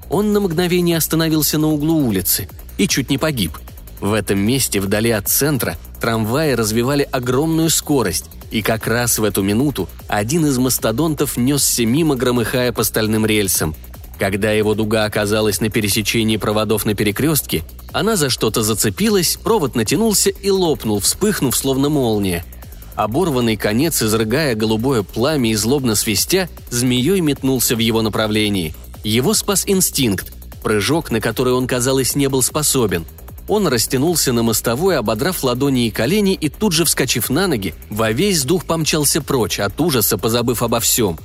Он 0.10 0.34
на 0.34 0.40
мгновение 0.40 0.98
остановился 0.98 1.58
на 1.58 1.68
углу 1.68 2.06
улицы 2.06 2.50
и 2.78 2.88
чуть 2.88 3.10
не 3.10 3.18
погиб. 3.18 3.58
В 4.06 4.14
этом 4.14 4.38
месте, 4.38 4.80
вдали 4.80 5.10
от 5.10 5.28
центра, 5.28 5.78
трамваи 6.00 6.52
развивали 6.52 7.10
огромную 7.12 7.72
скорость, 7.72 8.26
и 8.52 8.62
как 8.62 8.86
раз 8.86 9.18
в 9.18 9.24
эту 9.24 9.42
минуту 9.42 9.90
один 10.08 10.46
из 10.46 10.60
мастодонтов 10.60 11.38
несся 11.38 11.88
мимо, 11.88 12.16
громыхая 12.16 12.72
по 12.72 12.84
стальным 12.84 13.26
рельсам. 13.26 13.74
Когда 14.20 14.52
его 14.52 14.76
дуга 14.76 15.06
оказалась 15.06 15.60
на 15.60 15.72
пересечении 15.72 16.38
проводов 16.38 16.86
на 16.86 16.94
перекрестке, 16.94 17.64
она 17.94 18.16
за 18.16 18.30
что-то 18.30 18.62
зацепилась, 18.62 19.40
провод 19.44 19.74
натянулся 19.74 20.30
и 20.30 20.52
лопнул, 20.52 21.00
вспыхнув, 21.00 21.58
словно 21.58 21.90
молния. 21.90 22.46
Оборванный 22.94 23.58
конец, 23.58 24.04
изрыгая 24.04 24.54
голубое 24.54 25.02
пламя 25.02 25.50
и 25.50 25.56
злобно 25.56 25.96
свистя, 25.96 26.48
змеей 26.70 27.22
метнулся 27.22 27.76
в 27.76 27.80
его 27.80 28.04
направлении. 28.04 28.76
Его 29.04 29.34
спас 29.34 29.64
инстинкт, 29.66 30.32
прыжок, 30.62 31.10
на 31.10 31.20
который 31.20 31.54
он, 31.54 31.66
казалось, 31.66 32.16
не 32.16 32.30
был 32.30 32.44
способен. 32.44 33.04
Он 33.48 33.68
растянулся 33.68 34.34
на 34.34 34.44
мостовой, 34.44 34.98
ободрав 34.98 35.44
ладони 35.44 35.88
и 35.88 35.92
колени, 35.92 36.34
и 36.34 36.50
тут 36.50 36.74
же, 36.74 36.86
вскочив 36.86 37.30
на 37.30 37.48
ноги, 37.48 37.76
во 37.90 38.12
весь 38.12 38.44
дух 38.44 38.66
помчался 38.66 39.22
прочь, 39.22 39.60
от 39.60 39.80
ужаса 39.80 40.18
позабыв 40.18 40.64
обо 40.64 40.80
всем. 40.80 41.20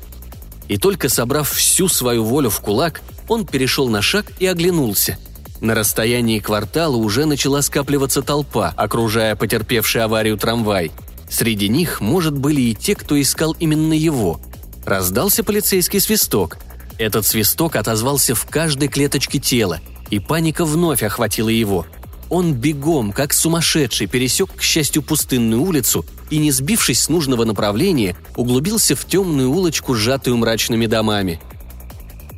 И 0.68 0.76
только 0.76 1.08
собрав 1.08 1.50
всю 1.50 1.88
свою 1.88 2.24
волю 2.24 2.50
в 2.50 2.60
кулак, 2.60 3.00
он 3.28 3.46
перешел 3.46 3.88
на 3.88 4.02
шаг 4.02 4.26
и 4.38 4.46
оглянулся– 4.46 5.18
на 5.60 5.74
расстоянии 5.74 6.38
квартала 6.38 6.96
уже 6.96 7.26
начала 7.26 7.60
скапливаться 7.60 8.22
толпа, 8.22 8.72
окружая 8.76 9.36
потерпевший 9.36 10.02
аварию 10.02 10.38
трамвай. 10.38 10.90
Среди 11.28 11.68
них, 11.68 12.00
может, 12.00 12.36
были 12.36 12.62
и 12.62 12.74
те, 12.74 12.94
кто 12.94 13.20
искал 13.20 13.54
именно 13.60 13.92
его. 13.92 14.40
Раздался 14.86 15.44
полицейский 15.44 16.00
свисток. 16.00 16.56
Этот 16.98 17.26
свисток 17.26 17.76
отозвался 17.76 18.34
в 18.34 18.46
каждой 18.46 18.88
клеточке 18.88 19.38
тела, 19.38 19.80
и 20.08 20.18
паника 20.18 20.64
вновь 20.64 21.02
охватила 21.02 21.50
его. 21.50 21.86
Он 22.30 22.54
бегом, 22.54 23.12
как 23.12 23.34
сумасшедший, 23.34 24.06
пересек, 24.06 24.54
к 24.54 24.62
счастью, 24.62 25.02
пустынную 25.02 25.60
улицу 25.60 26.06
и, 26.30 26.38
не 26.38 26.52
сбившись 26.52 27.02
с 27.02 27.08
нужного 27.08 27.44
направления, 27.44 28.16
углубился 28.36 28.96
в 28.96 29.04
темную 29.04 29.50
улочку, 29.50 29.94
сжатую 29.94 30.38
мрачными 30.38 30.86
домами– 30.86 31.40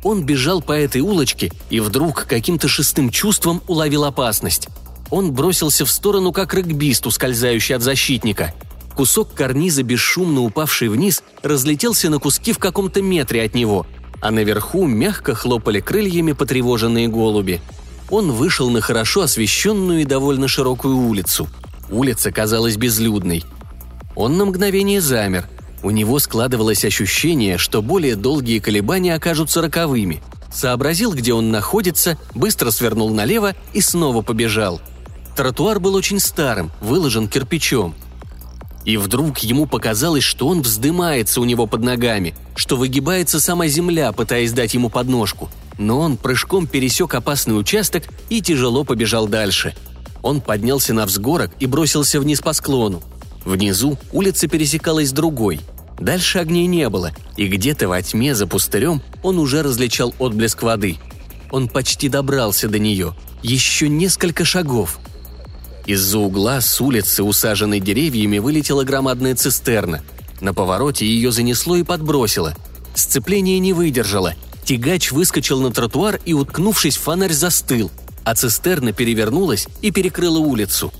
он 0.03 0.23
бежал 0.23 0.61
по 0.61 0.73
этой 0.73 1.01
улочке 1.01 1.51
и 1.69 1.79
вдруг 1.79 2.25
каким-то 2.25 2.67
шестым 2.67 3.09
чувством 3.09 3.61
уловил 3.67 4.03
опасность. 4.03 4.67
Он 5.09 5.31
бросился 5.31 5.85
в 5.85 5.91
сторону, 5.91 6.31
как 6.31 6.53
регбист, 6.53 7.07
ускользающий 7.07 7.75
от 7.75 7.81
защитника. 7.81 8.53
Кусок 8.95 9.33
карниза, 9.33 9.83
бесшумно 9.83 10.41
упавший 10.41 10.89
вниз, 10.89 11.23
разлетелся 11.41 12.09
на 12.09 12.19
куски 12.19 12.51
в 12.51 12.59
каком-то 12.59 13.01
метре 13.01 13.43
от 13.43 13.55
него, 13.55 13.87
а 14.21 14.29
наверху 14.31 14.85
мягко 14.85 15.35
хлопали 15.35 15.79
крыльями 15.79 16.33
потревоженные 16.33 17.07
голуби. 17.07 17.61
Он 18.09 18.31
вышел 18.31 18.69
на 18.69 18.81
хорошо 18.81 19.21
освещенную 19.21 20.01
и 20.01 20.05
довольно 20.05 20.47
широкую 20.47 20.97
улицу. 20.97 21.47
Улица 21.89 22.31
казалась 22.31 22.77
безлюдной. 22.77 23.43
Он 24.15 24.37
на 24.37 24.45
мгновение 24.45 25.01
замер– 25.01 25.49
у 25.83 25.89
него 25.91 26.17
складывалось 26.19 26.85
ощущение, 26.85 27.57
что 27.57 27.81
более 27.81 28.15
долгие 28.15 28.59
колебания 28.59 29.13
окажутся 29.15 29.61
роковыми. 29.61 30.23
Сообразил, 30.51 31.13
где 31.13 31.33
он 31.33 31.51
находится, 31.51 32.17
быстро 32.33 32.71
свернул 32.71 33.13
налево 33.13 33.53
и 33.73 33.81
снова 33.81 34.21
побежал. 34.21 34.79
Тротуар 35.35 35.81
был 35.81 35.95
очень 35.95 36.21
старым, 36.21 36.71
выложен 36.79 37.27
кирпичом. 37.27 37.95
И 38.85 38.95
вдруг 38.95 39.39
ему 39.39 39.65
показалось, 39.65 40.23
что 40.23 40.47
он 40.47 40.61
вздымается 40.61 41.41
у 41.41 41.45
него 41.45 41.67
под 41.67 41.83
ногами, 41.83 42.33
что 42.55 42.77
выгибается 42.77 43.41
сама 43.41 43.67
земля, 43.67 44.13
пытаясь 44.13 44.53
дать 44.53 44.73
ему 44.73 44.89
подножку. 44.89 45.49
Но 45.77 45.99
он 45.99 46.17
прыжком 46.17 46.67
пересек 46.67 47.13
опасный 47.15 47.57
участок 47.59 48.03
и 48.29 48.41
тяжело 48.41 48.83
побежал 48.83 49.27
дальше. 49.27 49.75
Он 50.21 50.41
поднялся 50.41 50.93
на 50.93 51.05
взгорок 51.05 51.51
и 51.59 51.65
бросился 51.65 52.19
вниз 52.19 52.41
по 52.41 52.53
склону. 52.53 53.01
Внизу 53.45 53.97
улица 54.11 54.47
пересекалась 54.47 55.11
другой– 55.11 55.59
Дальше 55.99 56.39
огней 56.39 56.67
не 56.67 56.89
было, 56.89 57.11
и 57.37 57.47
где-то 57.47 57.87
во 57.87 58.01
тьме 58.01 58.35
за 58.35 58.47
пустырем 58.47 59.01
он 59.21 59.39
уже 59.39 59.61
различал 59.61 60.13
отблеск 60.19 60.63
воды. 60.63 60.97
Он 61.51 61.67
почти 61.67 62.09
добрался 62.09 62.67
до 62.67 62.79
нее. 62.79 63.15
Еще 63.41 63.87
несколько 63.87 64.43
шагов. 64.43 64.99
Из-за 65.85 66.17
угла 66.17 66.61
с 66.61 66.81
улицы, 66.81 67.23
усаженной 67.23 67.79
деревьями, 67.79 68.39
вылетела 68.39 68.83
громадная 68.83 69.35
цистерна. 69.35 70.01
На 70.41 70.53
повороте 70.53 71.05
ее 71.05 71.31
занесло 71.31 71.75
и 71.75 71.83
подбросило. 71.83 72.55
Сцепление 72.95 73.59
не 73.59 73.73
выдержало. 73.73 74.33
Тягач 74.65 75.11
выскочил 75.11 75.61
на 75.61 75.71
тротуар 75.71 76.19
и, 76.25 76.33
уткнувшись 76.33 76.97
в 76.97 77.01
фонарь, 77.01 77.33
застыл, 77.33 77.91
а 78.23 78.35
цистерна 78.35 78.93
перевернулась 78.93 79.67
и 79.81 79.91
перекрыла 79.91 80.39
улицу. 80.39 80.93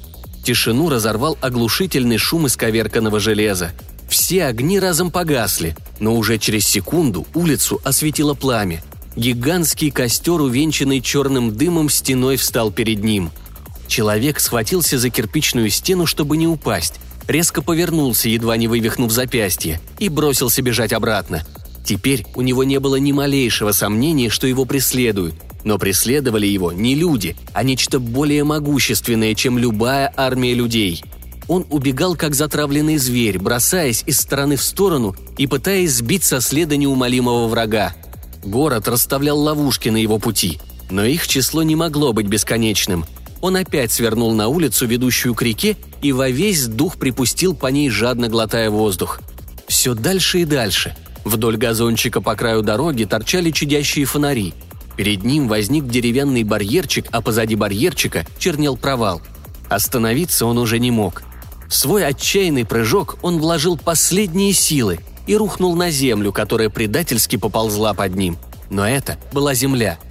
Тишину 0.43 0.89
разорвал 0.89 1.37
оглушительный 1.41 2.17
шум 2.17 2.47
исковерканного 2.47 3.19
железа. 3.19 3.71
Все 4.09 4.45
огни 4.45 4.79
разом 4.79 5.11
погасли, 5.11 5.75
но 5.99 6.15
уже 6.15 6.37
через 6.37 6.67
секунду 6.67 7.25
улицу 7.33 7.79
осветило 7.83 8.33
пламя. 8.33 8.83
Гигантский 9.15 9.91
костер, 9.91 10.41
увенчанный 10.41 11.01
черным 11.01 11.55
дымом, 11.55 11.89
стеной 11.89 12.35
встал 12.37 12.71
перед 12.71 13.03
ним– 13.03 13.31
Человек 13.87 14.39
схватился 14.39 14.97
за 14.97 15.11
кирпичную 15.11 15.69
стену, 15.69 16.05
чтобы 16.05 16.37
не 16.37 16.47
упасть, 16.47 16.95
резко 17.27 17.61
повернулся, 17.61 18.29
едва 18.29 18.57
не 18.57 18.67
вывихнув 18.67 19.11
запястье, 19.11 19.79
и 19.99 20.09
бросился 20.09 20.61
бежать 20.61 20.93
обратно. 20.93 21.43
Теперь 21.83 22.25
у 22.35 22.41
него 22.41 22.63
не 22.63 22.79
было 22.79 22.95
ни 22.95 23.11
малейшего 23.11 23.71
сомнения, 23.71 24.29
что 24.29 24.47
его 24.47 24.65
преследуют. 24.65 25.35
Но 25.63 25.77
преследовали 25.77 26.45
его 26.45 26.71
не 26.71 26.95
люди, 26.95 27.35
а 27.53 27.63
нечто 27.63 27.99
более 27.99 28.43
могущественное, 28.43 29.33
чем 29.33 29.57
любая 29.57 30.13
армия 30.15 30.53
людей. 30.53 31.03
Он 31.47 31.65
убегал, 31.69 32.15
как 32.15 32.35
затравленный 32.35 32.97
зверь, 32.97 33.39
бросаясь 33.39 34.03
из 34.05 34.19
стороны 34.19 34.55
в 34.55 34.63
сторону 34.63 35.15
и 35.37 35.47
пытаясь 35.47 35.93
сбить 35.93 36.23
со 36.23 36.41
следа 36.41 36.77
неумолимого 36.77 37.47
врага. 37.47 37.93
Город 38.43 38.87
расставлял 38.87 39.39
ловушки 39.39 39.89
на 39.89 39.97
его 39.97 40.19
пути, 40.19 40.59
но 40.89 41.03
их 41.03 41.27
число 41.27 41.63
не 41.63 41.75
могло 41.75 42.13
быть 42.13 42.27
бесконечным– 42.27 43.05
он 43.43 43.57
опять 43.57 43.91
свернул 43.91 44.33
на 44.33 44.47
улицу, 44.47 44.87
ведущую 44.87 45.35
к 45.35 45.41
реке, 45.41 45.75
и 46.01 46.13
во 46.13 46.29
весь 46.29 46.65
дух 46.65 46.95
припустил 46.95 47.53
по 47.53 47.67
ней, 47.67 47.89
жадно 47.89 48.29
глотая 48.29 48.69
воздух. 48.69 49.19
Все 49.67 49.93
дальше 49.93 50.39
и 50.39 50.45
дальше. 50.45 50.95
Вдоль 51.23 51.57
газончика 51.57 52.21
по 52.21 52.35
краю 52.35 52.61
дороги 52.61 53.05
торчали 53.05 53.51
чудящие 53.51 54.05
фонари. 54.05 54.53
Перед 54.95 55.23
ним 55.23 55.47
возник 55.47 55.87
деревянный 55.87 56.43
барьерчик, 56.43 57.07
а 57.11 57.21
позади 57.21 57.55
барьерчика 57.55 58.25
чернел 58.37 58.77
провал. 58.77 59.21
Остановиться 59.69 60.45
он 60.45 60.57
уже 60.57 60.79
не 60.79 60.91
мог. 60.91 61.23
В 61.67 61.75
свой 61.75 62.05
отчаянный 62.05 62.65
прыжок 62.65 63.17
он 63.21 63.39
вложил 63.39 63.77
последние 63.77 64.53
силы 64.53 64.99
и 65.25 65.35
рухнул 65.35 65.75
на 65.75 65.89
землю, 65.89 66.31
которая 66.31 66.69
предательски 66.69 67.37
поползла 67.37 67.93
под 67.93 68.15
ним. 68.15 68.37
Но 68.69 68.87
это 68.87 69.17
была 69.31 69.53
земля– 69.53 69.97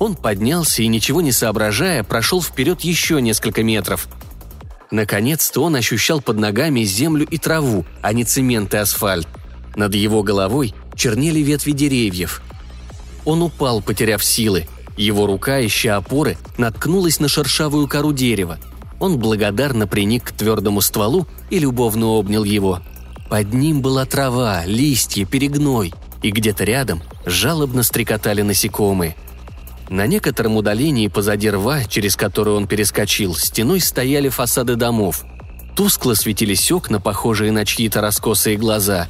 он 0.00 0.16
поднялся 0.16 0.82
и, 0.82 0.88
ничего 0.88 1.20
не 1.20 1.30
соображая, 1.30 2.02
прошел 2.02 2.42
вперед 2.42 2.80
еще 2.80 3.20
несколько 3.20 3.62
метров. 3.62 4.08
Наконец-то 4.90 5.62
он 5.62 5.76
ощущал 5.76 6.22
под 6.22 6.38
ногами 6.38 6.82
землю 6.84 7.26
и 7.30 7.36
траву, 7.36 7.84
а 8.00 8.14
не 8.14 8.24
цемент 8.24 8.72
и 8.72 8.78
асфальт. 8.78 9.28
Над 9.76 9.94
его 9.94 10.22
головой 10.22 10.74
чернели 10.94 11.40
ветви 11.40 11.72
деревьев. 11.72 12.42
Он 13.24 13.42
упал, 13.42 13.82
потеряв 13.82 14.24
силы. 14.24 14.66
Его 14.96 15.26
рука, 15.26 15.64
ища 15.64 15.96
опоры, 15.96 16.36
наткнулась 16.58 17.20
на 17.20 17.28
шершавую 17.28 17.88
кору 17.88 18.12
дерева. 18.12 18.58
Он 18.98 19.18
благодарно 19.18 19.86
приник 19.86 20.24
к 20.24 20.32
твердому 20.32 20.80
стволу 20.80 21.26
и 21.48 21.58
любовно 21.58 22.06
обнял 22.06 22.44
его. 22.44 22.80
Под 23.28 23.54
ним 23.54 23.80
была 23.80 24.04
трава, 24.04 24.64
листья, 24.66 25.24
перегной, 25.24 25.94
и 26.22 26.30
где-то 26.30 26.64
рядом 26.64 27.02
жалобно 27.24 27.82
стрекотали 27.82 28.42
насекомые– 28.42 29.16
на 29.90 30.06
некотором 30.06 30.56
удалении 30.56 31.08
позади 31.08 31.50
рва, 31.50 31.82
через 31.84 32.14
который 32.14 32.54
он 32.54 32.68
перескочил, 32.68 33.34
стеной 33.34 33.80
стояли 33.80 34.28
фасады 34.28 34.76
домов. 34.76 35.24
Тускло 35.74 36.14
светились 36.14 36.70
окна, 36.70 37.00
похожие 37.00 37.50
на 37.50 37.66
чьи-то 37.66 38.00
раскосые 38.00 38.56
глаза. 38.56 39.08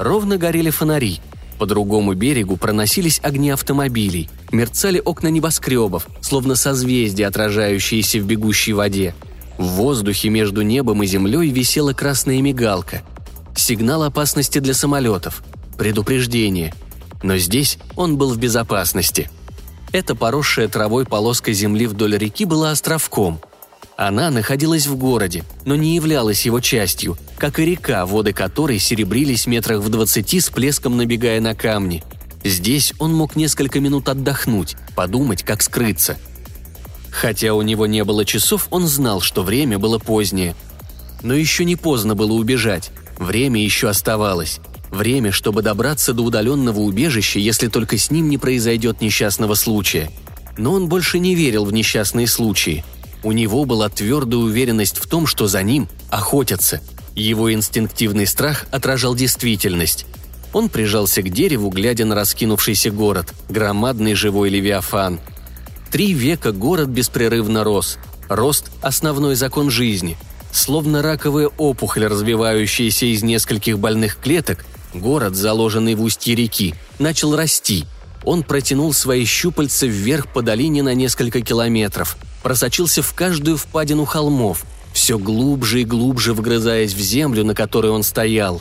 Ровно 0.00 0.38
горели 0.38 0.70
фонари. 0.70 1.20
По 1.58 1.66
другому 1.66 2.14
берегу 2.14 2.56
проносились 2.56 3.20
огни 3.22 3.50
автомобилей. 3.50 4.30
Мерцали 4.50 4.98
окна 4.98 5.28
небоскребов, 5.28 6.08
словно 6.22 6.56
созвездия, 6.56 7.26
отражающиеся 7.26 8.18
в 8.18 8.24
бегущей 8.24 8.72
воде. 8.72 9.14
В 9.58 9.64
воздухе 9.64 10.30
между 10.30 10.62
небом 10.62 11.02
и 11.02 11.06
землей 11.06 11.50
висела 11.50 11.92
красная 11.92 12.40
мигалка. 12.40 13.02
Сигнал 13.54 14.02
опасности 14.02 14.58
для 14.58 14.72
самолетов. 14.72 15.44
Предупреждение. 15.76 16.74
Но 17.22 17.36
здесь 17.36 17.78
он 17.94 18.16
был 18.16 18.32
в 18.32 18.38
безопасности– 18.38 19.30
эта 19.92 20.14
поросшая 20.14 20.68
травой 20.68 21.04
полоска 21.04 21.52
земли 21.52 21.86
вдоль 21.86 22.16
реки 22.16 22.44
была 22.44 22.70
островком. 22.70 23.40
Она 24.00 24.30
находилась 24.30 24.86
в 24.86 24.96
городе, 24.96 25.44
но 25.66 25.76
не 25.76 25.94
являлась 25.94 26.46
его 26.46 26.60
частью, 26.60 27.18
как 27.36 27.58
и 27.58 27.66
река, 27.66 28.06
воды 28.06 28.32
которой 28.32 28.78
серебрились 28.78 29.46
метрах 29.46 29.82
в 29.82 29.90
двадцати 29.90 30.40
с 30.40 30.48
плеском 30.48 30.96
набегая 30.96 31.38
на 31.42 31.54
камни. 31.54 32.02
Здесь 32.42 32.94
он 32.98 33.12
мог 33.12 33.36
несколько 33.36 33.78
минут 33.78 34.08
отдохнуть, 34.08 34.74
подумать, 34.96 35.42
как 35.42 35.60
скрыться. 35.60 36.16
Хотя 37.10 37.52
у 37.52 37.60
него 37.60 37.84
не 37.84 38.02
было 38.02 38.24
часов, 38.24 38.68
он 38.70 38.86
знал, 38.86 39.20
что 39.20 39.42
время 39.42 39.78
было 39.78 39.98
позднее. 39.98 40.54
Но 41.22 41.34
еще 41.34 41.66
не 41.66 41.76
поздно 41.76 42.14
было 42.14 42.32
убежать, 42.32 42.92
время 43.18 43.62
еще 43.62 43.90
оставалось. 43.90 44.60
Время, 44.90 45.30
чтобы 45.30 45.60
добраться 45.60 46.14
до 46.14 46.22
удаленного 46.22 46.80
убежища, 46.80 47.38
если 47.38 47.68
только 47.68 47.98
с 47.98 48.10
ним 48.10 48.30
не 48.30 48.38
произойдет 48.38 49.02
несчастного 49.02 49.52
случая. 49.52 50.10
Но 50.56 50.72
он 50.72 50.88
больше 50.88 51.18
не 51.18 51.34
верил 51.34 51.66
в 51.66 51.72
несчастные 51.74 52.28
случаи. 52.28 52.82
У 53.22 53.32
него 53.32 53.64
была 53.64 53.88
твердая 53.88 54.40
уверенность 54.40 54.98
в 54.98 55.06
том, 55.06 55.26
что 55.26 55.46
за 55.46 55.62
ним 55.62 55.88
охотятся. 56.10 56.80
Его 57.14 57.52
инстинктивный 57.52 58.26
страх 58.26 58.66
отражал 58.70 59.14
действительность. 59.14 60.06
Он 60.52 60.68
прижался 60.68 61.22
к 61.22 61.30
дереву, 61.30 61.70
глядя 61.70 62.04
на 62.04 62.14
раскинувшийся 62.14 62.90
город, 62.90 63.34
громадный 63.48 64.14
живой 64.14 64.48
левиафан. 64.48 65.20
Три 65.92 66.12
века 66.12 66.52
город 66.52 66.88
беспрерывно 66.88 67.64
рос. 67.64 67.98
Рост– 68.28 68.70
основной 68.82 69.34
закон 69.34 69.70
жизни. 69.70 70.16
Словно 70.52 71.02
раковая 71.02 71.48
опухоль, 71.58 72.06
развивающаяся 72.06 73.06
из 73.06 73.22
нескольких 73.22 73.78
больных 73.78 74.16
клеток, 74.16 74.64
Город, 74.94 75.36
заложенный 75.36 75.94
в 75.94 76.02
устье 76.02 76.34
реки, 76.34 76.74
начал 76.98 77.36
расти. 77.36 77.84
Он 78.24 78.42
протянул 78.42 78.92
свои 78.92 79.24
щупальца 79.24 79.86
вверх 79.86 80.28
по 80.28 80.42
долине 80.42 80.82
на 80.82 80.94
несколько 80.94 81.40
километров, 81.40 82.16
просочился 82.42 83.02
в 83.02 83.14
каждую 83.14 83.56
впадину 83.56 84.04
холмов, 84.04 84.64
все 84.92 85.18
глубже 85.18 85.82
и 85.82 85.84
глубже 85.84 86.34
вгрызаясь 86.34 86.94
в 86.94 87.00
землю, 87.00 87.44
на 87.44 87.54
которой 87.54 87.90
он 87.90 88.02
стоял. 88.02 88.60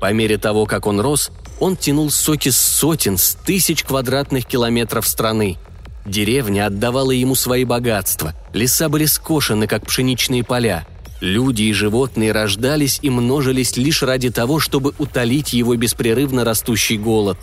По 0.00 0.12
мере 0.12 0.38
того, 0.38 0.66
как 0.66 0.86
он 0.86 1.00
рос, 1.00 1.30
он 1.60 1.76
тянул 1.76 2.10
соки 2.10 2.48
с 2.48 2.58
сотен, 2.58 3.18
с 3.18 3.34
тысяч 3.34 3.84
квадратных 3.84 4.46
километров 4.46 5.06
страны. 5.06 5.58
Деревня 6.06 6.66
отдавала 6.66 7.10
ему 7.10 7.34
свои 7.34 7.64
богатства, 7.64 8.34
леса 8.52 8.88
были 8.88 9.06
скошены, 9.06 9.66
как 9.66 9.86
пшеничные 9.86 10.44
поля– 10.44 10.86
Люди 11.24 11.62
и 11.62 11.72
животные 11.72 12.32
рождались 12.32 12.98
и 13.00 13.08
множились 13.08 13.78
лишь 13.78 14.02
ради 14.02 14.30
того, 14.30 14.60
чтобы 14.60 14.92
утолить 14.98 15.54
его 15.54 15.74
беспрерывно 15.74 16.44
растущий 16.44 16.98
голод. 16.98 17.38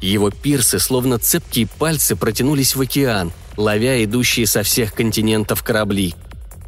Его 0.00 0.30
пирсы, 0.30 0.78
словно 0.78 1.18
цепкие 1.18 1.66
пальцы, 1.66 2.16
протянулись 2.16 2.74
в 2.74 2.80
океан, 2.80 3.32
ловя 3.56 4.02
идущие 4.04 4.46
со 4.46 4.62
всех 4.62 4.94
континентов 4.94 5.62
корабли. 5.62 6.14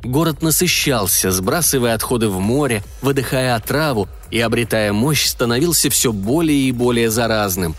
Город 0.05 0.43
насыщался, 0.43 1.31
сбрасывая 1.31 1.95
отходы 1.95 2.29
в 2.29 2.41
море, 2.41 2.83
выдыхая 3.01 3.55
отраву 3.55 4.09
и, 4.31 4.41
обретая 4.41 4.93
мощь, 4.93 5.27
становился 5.27 5.91
все 5.91 6.13
более 6.13 6.59
и 6.59 6.73
более 6.73 7.11
заразным. 7.11 7.77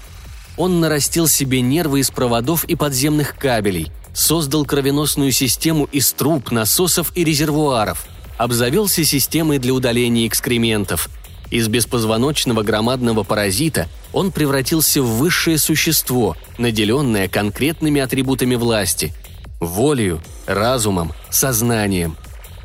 Он 0.56 0.80
нарастил 0.80 1.28
себе 1.28 1.62
нервы 1.62 2.00
из 2.00 2.12
проводов 2.12 2.64
и 2.66 2.76
подземных 2.76 3.38
кабелей, 3.38 3.92
создал 4.14 4.66
кровеносную 4.66 5.32
систему 5.32 5.86
из 5.92 6.14
труб, 6.14 6.52
насосов 6.52 7.12
и 7.16 7.24
резервуаров– 7.24 8.06
обзавелся 8.38 9.04
системой 9.04 9.60
для 9.60 9.74
удаления 9.74 10.28
экскрементов. 10.28 11.10
Из 11.52 11.68
беспозвоночного 11.68 12.64
громадного 12.64 13.24
паразита 13.24 13.88
он 14.12 14.32
превратился 14.32 15.02
в 15.02 15.18
высшее 15.18 15.58
существо, 15.58 16.36
наделенное 16.58 17.28
конкретными 17.28 18.02
атрибутами 18.02 18.56
власти– 18.56 19.14
волею, 19.60 20.22
разумом, 20.46 21.14
сознанием. 21.30 22.18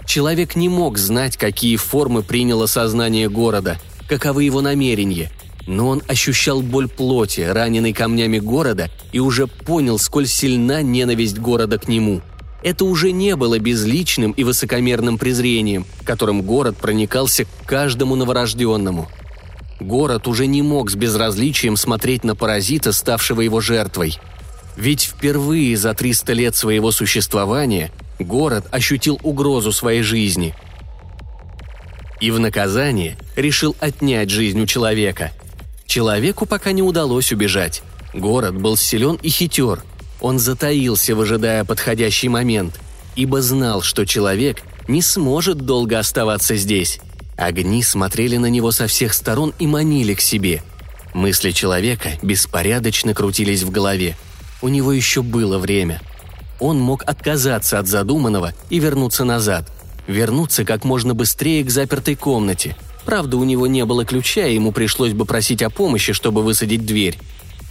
Человек 0.07 0.57
не 0.57 0.69
мог 0.69 0.99
знать, 0.99 1.37
какие 1.37 1.77
формы 1.77 2.23
приняло 2.23 2.67
сознание 2.67 3.29
города, 3.29 3.79
каковы 4.09 4.45
его 4.45 4.61
намерения– 4.61 5.31
но 5.69 5.89
он 5.89 6.03
ощущал 6.09 6.63
боль 6.63 6.89
плоти, 6.89 7.43
раненой 7.43 7.93
камнями 7.93 8.39
города, 8.39 8.89
и 9.13 9.19
уже 9.19 9.47
понял, 9.47 9.99
сколь 9.99 10.27
сильна 10.27 10.81
ненависть 10.81 11.39
города 11.39 11.79
к 11.79 11.89
нему– 11.89 12.23
это 12.63 12.85
уже 12.85 13.13
не 13.13 13.37
было 13.37 13.59
безличным 13.59 14.33
и 14.33 14.45
высокомерным 14.45 15.19
презрением, 15.19 15.87
которым 16.05 16.43
город 16.43 16.77
проникался 16.77 17.45
к 17.45 17.49
каждому 17.67 18.17
новорожденному. 18.17 19.09
Город 19.81 20.27
уже 20.27 20.47
не 20.47 20.63
мог 20.63 20.91
с 20.91 20.97
безразличием 20.97 21.77
смотреть 21.77 22.25
на 22.25 22.35
паразита, 22.35 22.93
ставшего 22.93 23.43
его 23.43 23.61
жертвой. 23.61 24.19
Ведь 24.77 25.03
впервые 25.03 25.77
за 25.77 25.95
300 25.95 26.33
лет 26.33 26.57
своего 26.57 26.91
существования 26.91 27.93
город 28.19 28.67
ощутил 28.71 29.21
угрозу 29.23 29.73
своей 29.73 30.03
жизни. 30.03 30.55
И 32.21 32.33
в 32.33 32.41
наказание 32.41 33.17
решил 33.37 33.77
отнять 33.79 34.31
жизнь 34.31 34.61
у 34.61 34.67
человека. 34.67 35.31
Человеку 35.87 36.45
пока 36.45 36.73
не 36.73 36.83
удалось 36.83 37.33
убежать. 37.33 37.83
Город 38.13 38.57
был 38.57 38.77
силен 38.77 39.17
и 39.23 39.29
хитер. 39.29 39.83
Он 40.21 40.39
затаился, 40.39 41.15
выжидая 41.15 41.65
подходящий 41.65 42.29
момент, 42.29 42.81
ибо 43.17 43.41
знал, 43.41 43.83
что 43.83 44.05
человек 44.05 44.63
не 44.89 45.03
сможет 45.03 45.59
долго 45.59 45.99
оставаться 45.99 46.57
здесь. 46.57 47.01
Огни 47.37 47.83
смотрели 47.83 48.37
на 48.37 48.47
него 48.47 48.73
со 48.73 48.89
всех 48.89 49.15
сторон 49.15 49.55
и 49.59 49.67
манили 49.67 50.15
к 50.15 50.21
себе. 50.21 50.63
Мысли 51.15 51.53
человека 51.53 52.11
беспорядочно 52.23 53.15
крутились 53.15 53.63
в 53.63 53.71
голове. 53.71 54.17
У 54.61 54.69
него 54.69 54.93
еще 54.93 55.23
было 55.23 55.59
время. 55.59 56.01
Он 56.59 56.81
мог 56.81 57.05
отказаться 57.07 57.79
от 57.79 57.87
задуманного 57.87 58.53
и 58.71 58.81
вернуться 58.81 59.25
назад. 59.25 59.71
Вернуться 60.09 60.65
как 60.65 60.85
можно 60.85 61.15
быстрее 61.15 61.63
к 61.63 61.71
запертой 61.71 62.17
комнате. 62.17 62.77
Правда, 63.05 63.37
у 63.37 63.45
него 63.45 63.67
не 63.67 63.85
было 63.85 64.05
ключа, 64.05 64.47
и 64.47 64.55
ему 64.55 64.73
пришлось 64.73 65.13
бы 65.13 65.25
просить 65.25 65.63
о 65.63 65.71
помощи, 65.71 66.13
чтобы 66.13 66.43
высадить 66.43 66.85
дверь. 66.85 67.19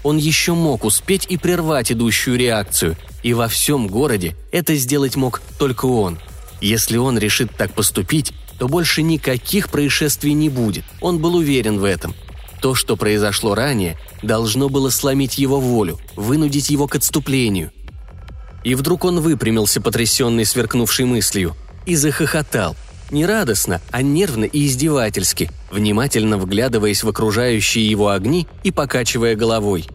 Он 0.08 0.16
еще 0.16 0.54
мог 0.54 0.86
успеть 0.86 1.26
и 1.28 1.36
прервать 1.36 1.92
идущую 1.92 2.38
реакцию, 2.38 2.96
и 3.24 3.34
во 3.34 3.50
всем 3.50 3.90
городе 3.90 4.38
это 4.54 4.74
сделать 4.76 5.18
мог 5.18 5.42
только 5.60 5.86
он. 5.86 6.18
Если 6.62 6.96
он 6.96 7.20
решит 7.20 7.52
так 7.58 7.74
поступить, 7.74 8.32
то 8.58 8.70
больше 8.70 9.02
никаких 9.02 9.68
происшествий 9.68 10.32
не 10.32 10.48
будет. 10.48 10.86
Он 11.02 11.20
был 11.20 11.36
уверен 11.36 11.78
в 11.78 11.84
этом. 11.84 12.16
То, 12.62 12.74
что 12.74 12.96
произошло 12.96 13.54
ранее, 13.54 14.00
должно 14.24 14.70
было 14.70 14.92
сломить 14.92 15.38
его 15.38 15.60
волю, 15.60 16.00
вынудить 16.16 16.70
его 16.70 16.88
к 16.88 16.96
отступлению. 16.96 17.74
И 18.64 18.76
вдруг 18.76 19.04
он 19.04 19.20
выпрямился, 19.20 19.82
потрясенный 19.82 20.46
сверкнувшей 20.46 21.04
мыслью, 21.04 21.54
и 21.86 21.98
захохотал. 21.98 22.78
Не 23.12 23.26
радостно, 23.26 23.82
а 23.92 24.02
нервно 24.02 24.46
и 24.46 24.68
издевательски, 24.68 25.52
внимательно 25.70 26.38
вглядываясь 26.38 27.04
в 27.04 27.10
окружающие 27.10 27.90
его 27.90 28.08
огни 28.10 28.48
и 28.64 28.72
покачивая 28.72 29.36
головой. 29.36 29.86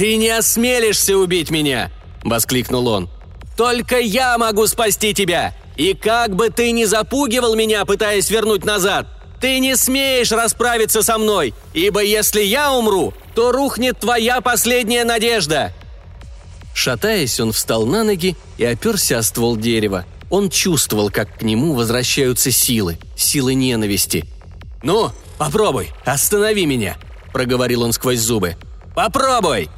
«Ты 0.00 0.16
не 0.16 0.30
осмелишься 0.30 1.14
убить 1.14 1.50
меня!»– 1.50 1.90
воскликнул 2.24 2.88
он. 2.88 3.10
«Только 3.54 3.98
я 4.00 4.38
могу 4.38 4.66
спасти 4.66 5.12
тебя! 5.12 5.54
И 5.76 5.92
как 5.92 6.34
бы 6.34 6.48
ты 6.48 6.70
ни 6.70 6.84
запугивал 6.84 7.54
меня, 7.54 7.84
пытаясь 7.84 8.30
вернуть 8.30 8.64
назад, 8.64 9.08
ты 9.42 9.58
не 9.58 9.76
смеешь 9.76 10.32
расправиться 10.32 11.02
со 11.02 11.18
мной, 11.18 11.52
ибо 11.74 12.02
если 12.02 12.40
я 12.40 12.72
умру, 12.72 13.12
то 13.34 13.52
рухнет 13.52 14.00
твоя 14.00 14.40
последняя 14.40 15.04
надежда!» 15.04 15.74
Шатаясь, 16.72 17.38
он 17.38 17.52
встал 17.52 17.84
на 17.84 18.02
ноги 18.02 18.38
и 18.56 18.64
оперся 18.64 19.18
о 19.18 19.22
ствол 19.22 19.58
дерева. 19.58 20.06
Он 20.30 20.48
чувствовал, 20.48 21.10
как 21.10 21.40
к 21.40 21.42
нему 21.42 21.74
возвращаются 21.74 22.50
силы, 22.50 22.98
силы 23.16 23.52
ненависти. 23.52 24.24
«Ну, 24.82 25.10
попробуй, 25.36 25.90
останови 26.06 26.64
меня!»– 26.64 26.96
проговорил 27.34 27.82
он 27.82 27.92
сквозь 27.92 28.20
зубы. 28.20 28.56
«Попробуй!» 28.94 29.68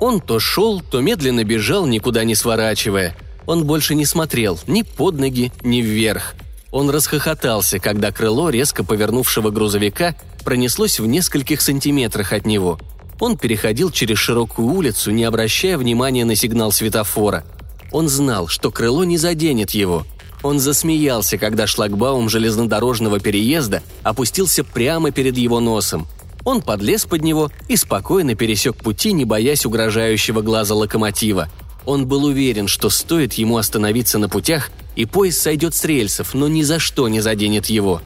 Он 0.00 0.20
то 0.20 0.38
шел, 0.38 0.80
то 0.80 1.00
медленно 1.00 1.44
бежал, 1.44 1.86
никуда 1.86 2.24
не 2.24 2.34
сворачивая– 2.34 3.16
он 3.48 3.64
больше 3.64 3.94
не 3.94 4.04
смотрел 4.04 4.60
ни 4.66 4.82
под 4.82 5.18
ноги, 5.18 5.50
ни 5.62 5.80
вверх. 5.80 6.34
Он 6.70 6.90
расхохотался, 6.90 7.78
когда 7.78 8.12
крыло 8.12 8.50
резко 8.50 8.84
повернувшего 8.84 9.48
грузовика 9.48 10.14
пронеслось 10.44 11.00
в 11.00 11.06
нескольких 11.06 11.62
сантиметрах 11.62 12.34
от 12.34 12.44
него. 12.44 12.78
Он 13.20 13.38
переходил 13.38 13.90
через 13.90 14.18
широкую 14.18 14.68
улицу, 14.68 15.12
не 15.12 15.24
обращая 15.24 15.78
внимания 15.78 16.26
на 16.26 16.36
сигнал 16.36 16.72
светофора. 16.72 17.42
Он 17.90 18.10
знал, 18.10 18.48
что 18.48 18.70
крыло 18.70 19.02
не 19.04 19.16
заденет 19.16 19.70
его. 19.70 20.06
Он 20.42 20.60
засмеялся, 20.60 21.38
когда 21.38 21.66
шлагбаум 21.66 22.28
железнодорожного 22.28 23.18
переезда 23.18 23.82
опустился 24.02 24.62
прямо 24.62 25.10
перед 25.10 25.38
его 25.38 25.58
носом. 25.58 26.06
Он 26.48 26.62
подлез 26.62 27.04
под 27.04 27.22
него 27.22 27.52
и 27.68 27.76
спокойно 27.76 28.34
пересек 28.34 28.76
пути, 28.76 29.12
не 29.12 29.24
боясь 29.24 29.66
угрожающего 29.66 30.40
глаза 30.40 30.74
локомотива– 30.74 31.48
он 31.88 32.06
был 32.06 32.24
уверен, 32.24 32.68
что 32.68 32.90
стоит 32.90 33.32
ему 33.32 33.56
остановиться 33.56 34.18
на 34.18 34.28
путях, 34.28 34.68
и 34.94 35.06
поезд 35.06 35.40
сойдет 35.40 35.74
с 35.74 35.84
рельсов, 35.86 36.34
но 36.34 36.46
ни 36.46 36.60
за 36.60 36.78
что 36.78 37.08
не 37.08 37.22
заденет 37.22 37.64
его. 37.64 38.02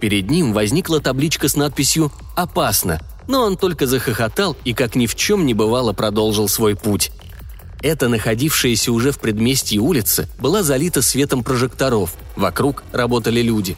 Перед 0.00 0.30
ним 0.30 0.54
возникла 0.54 0.98
табличка 0.98 1.50
с 1.50 1.54
надписью 1.54 2.10
«Опасно», 2.36 3.02
но 3.26 3.42
он 3.42 3.58
только 3.58 3.86
захохотал 3.86 4.56
и, 4.64 4.72
как 4.72 4.94
ни 4.94 5.06
в 5.06 5.14
чем 5.14 5.44
не 5.44 5.52
бывало, 5.52 5.92
продолжил 5.92 6.48
свой 6.48 6.74
путь. 6.74 7.10
Эта 7.82 8.08
находившаяся 8.08 8.92
уже 8.92 9.12
в 9.12 9.18
предместье 9.18 9.78
улица 9.78 10.26
была 10.38 10.62
залита 10.62 11.02
светом 11.02 11.44
прожекторов, 11.44 12.14
вокруг 12.34 12.82
работали 12.92 13.42
люди. 13.42 13.76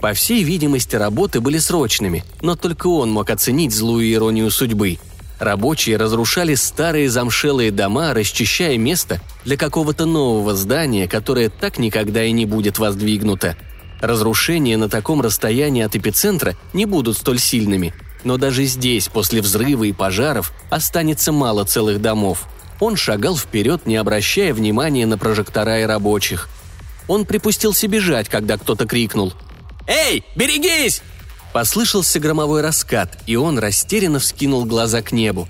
По 0.00 0.12
всей 0.12 0.44
видимости, 0.44 0.96
работы 0.96 1.40
были 1.40 1.58
срочными, 1.58 2.24
но 2.40 2.54
только 2.54 2.86
он 2.86 3.10
мог 3.10 3.30
оценить 3.30 3.74
злую 3.74 4.12
иронию 4.12 4.50
судьбы– 4.50 4.98
Рабочие 5.38 5.96
разрушали 5.96 6.54
старые 6.56 7.08
замшелые 7.08 7.70
дома, 7.70 8.12
расчищая 8.12 8.76
место 8.76 9.20
для 9.44 9.56
какого-то 9.56 10.04
нового 10.04 10.54
здания, 10.56 11.06
которое 11.06 11.48
так 11.48 11.78
никогда 11.78 12.24
и 12.24 12.32
не 12.32 12.44
будет 12.44 12.78
воздвигнуто. 12.78 13.56
Разрушения 14.00 14.76
на 14.76 14.88
таком 14.88 15.20
расстоянии 15.20 15.84
от 15.84 15.94
эпицентра 15.94 16.56
не 16.72 16.86
будут 16.86 17.16
столь 17.16 17.38
сильными, 17.38 17.94
но 18.24 18.36
даже 18.36 18.64
здесь, 18.64 19.08
после 19.08 19.40
взрыва 19.40 19.84
и 19.84 19.92
пожаров, 19.92 20.52
останется 20.70 21.30
мало 21.30 21.64
целых 21.64 22.00
домов. 22.00 22.48
Он 22.80 22.96
шагал 22.96 23.36
вперед, 23.36 23.86
не 23.86 23.96
обращая 23.96 24.52
внимания 24.52 25.06
на 25.06 25.18
прожектора 25.18 25.80
и 25.80 25.84
рабочих. 25.84 26.48
Он 27.06 27.24
припустился 27.24 27.86
бежать, 27.86 28.28
когда 28.28 28.56
кто-то 28.58 28.86
крикнул 28.86 29.34
«Эй, 29.88 30.22
берегись!» 30.36 31.02
Послышался 31.52 32.20
громовой 32.20 32.60
раскат, 32.60 33.18
и 33.26 33.34
он 33.36 33.58
растерянно 33.58 34.18
вскинул 34.18 34.66
глаза 34.66 35.00
к 35.00 35.12
небу. 35.12 35.48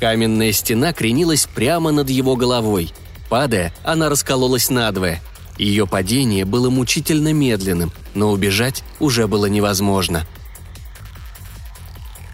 Каменная 0.00 0.52
стена 0.52 0.92
кренилась 0.92 1.46
прямо 1.46 1.92
над 1.92 2.08
его 2.08 2.34
головой. 2.34 2.92
Падая, 3.28 3.72
она 3.84 4.08
раскололась 4.08 4.70
надвое. 4.70 5.22
Ее 5.58 5.86
падение 5.86 6.44
было 6.44 6.70
мучительно 6.70 7.32
медленным, 7.32 7.92
но 8.14 8.32
убежать 8.32 8.82
уже 8.98 9.28
было 9.28 9.46
невозможно. 9.46 10.26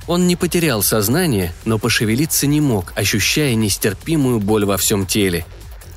Он 0.06 0.26
не 0.26 0.36
потерял 0.36 0.82
сознание, 0.82 1.52
но 1.64 1.78
пошевелиться 1.78 2.46
не 2.46 2.60
мог, 2.60 2.92
ощущая 2.96 3.54
нестерпимую 3.54 4.40
боль 4.40 4.64
во 4.64 4.76
всем 4.76 5.06
теле. 5.06 5.44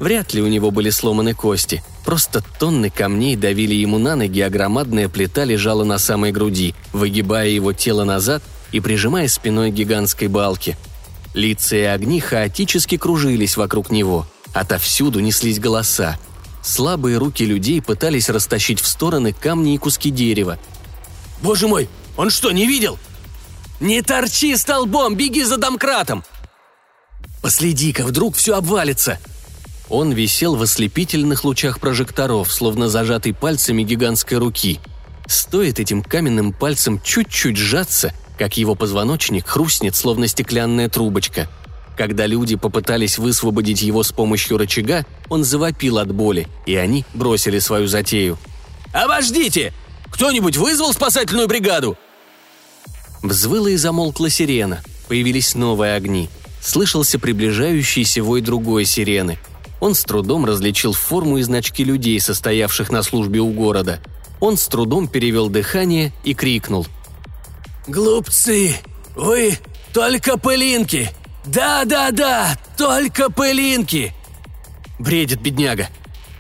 Вряд 0.04 0.34
ли 0.34 0.42
у 0.42 0.48
него 0.48 0.70
были 0.70 0.90
сломаны 0.90 1.34
кости– 1.34 1.82
Просто 2.06 2.44
тонны 2.60 2.90
камней 2.90 3.36
давили 3.36 3.74
ему 3.74 3.98
на 3.98 4.16
ноги, 4.16 4.42
а 4.42 4.50
громадная 4.50 5.08
плита 5.08 5.46
лежала 5.46 5.84
на 5.84 5.98
самой 5.98 6.32
груди, 6.32 6.76
выгибая 6.92 7.48
его 7.48 7.72
тело 7.72 8.04
назад 8.04 8.44
и 8.72 8.80
прижимая 8.80 9.28
спиной 9.28 9.72
гигантской 9.72 10.28
балке. 10.28 10.78
Лица 11.34 11.76
и 11.76 11.84
огни 11.84 12.20
хаотически 12.20 12.98
кружились 12.98 13.58
вокруг 13.58 13.90
него. 13.90 14.28
Отовсюду 14.54 15.20
неслись 15.22 15.60
голоса. 15.60 16.20
Слабые 16.62 17.18
руки 17.18 17.46
людей 17.46 17.82
пытались 17.82 18.30
растащить 18.30 18.80
в 18.80 18.88
стороны 18.88 19.34
камни 19.34 19.74
и 19.74 19.78
куски 19.78 20.12
дерева. 20.12 20.60
«Боже 21.42 21.68
мой, 21.68 21.90
он 22.18 22.30
что, 22.30 22.52
не 22.52 22.68
видел?» 22.68 23.00
«Не 23.80 24.02
торчи 24.02 24.56
столбом, 24.56 25.16
беги 25.16 25.44
за 25.44 25.58
домкратом!» 25.58 26.24
«Последи-ка, 27.42 28.04
вдруг 28.04 28.36
все 28.36 28.56
обвалится!» 28.56 29.20
Он 29.90 30.12
висел 30.12 30.56
в 30.56 30.62
ослепительных 30.62 31.44
лучах 31.44 31.80
прожекторов, 31.80 32.52
словно 32.52 32.88
зажатый 32.88 33.34
пальцами 33.34 33.84
гигантской 33.84 34.38
руки. 34.38 34.80
Стоит 35.28 35.80
этим 35.80 36.02
каменным 36.02 36.54
пальцем 36.54 37.02
чуть-чуть 37.02 37.58
сжаться, 37.58 38.14
как 38.38 38.58
его 38.58 38.76
позвоночник 38.76 39.48
хрустнет, 39.48 39.96
словно 39.96 40.28
стеклянная 40.28 40.90
трубочка. 40.90 41.50
Когда 41.98 42.26
люди 42.26 42.56
попытались 42.56 43.18
высвободить 43.18 43.82
его 43.82 44.04
с 44.04 44.12
помощью 44.12 44.58
рычага, 44.58 45.06
он 45.30 45.44
завопил 45.44 46.00
от 46.00 46.12
боли, 46.14 46.48
и 46.66 46.76
они 46.76 47.06
бросили 47.14 47.60
свою 47.60 47.88
затею. 47.88 48.40
«Обождите! 48.94 49.74
Кто-нибудь 50.10 50.58
вызвал 50.58 50.94
спасательную 50.94 51.48
бригаду?» 51.48 51.98
Взвыла 53.22 53.70
и 53.70 53.78
замолкла 53.78 54.30
сирена. 54.30 54.82
Появились 55.08 55.56
новые 55.56 55.96
огни. 55.96 56.30
Слышался 56.62 57.20
приближающийся 57.20 58.24
вой 58.24 58.42
другой 58.42 58.86
сирены– 58.86 59.38
он 59.84 59.96
с 59.96 60.06
трудом 60.06 60.46
различил 60.46 60.94
форму 60.94 61.40
и 61.40 61.42
значки 61.42 61.84
людей, 61.84 62.18
состоявших 62.18 62.90
на 62.90 63.04
службе 63.04 63.42
у 63.42 63.52
города. 63.52 64.00
Он 64.40 64.56
с 64.56 64.66
трудом 64.68 65.10
перевел 65.10 65.50
дыхание 65.50 66.14
и 66.24 66.34
крикнул. 66.34 66.88
«Глупцы! 67.86 68.78
Вы 69.14 69.60
только 69.92 70.38
пылинки! 70.38 71.12
Да-да-да, 71.44 72.58
только 72.78 73.30
пылинки!» 73.30 74.14
Бредит 75.00 75.42
бедняга. 75.42 75.90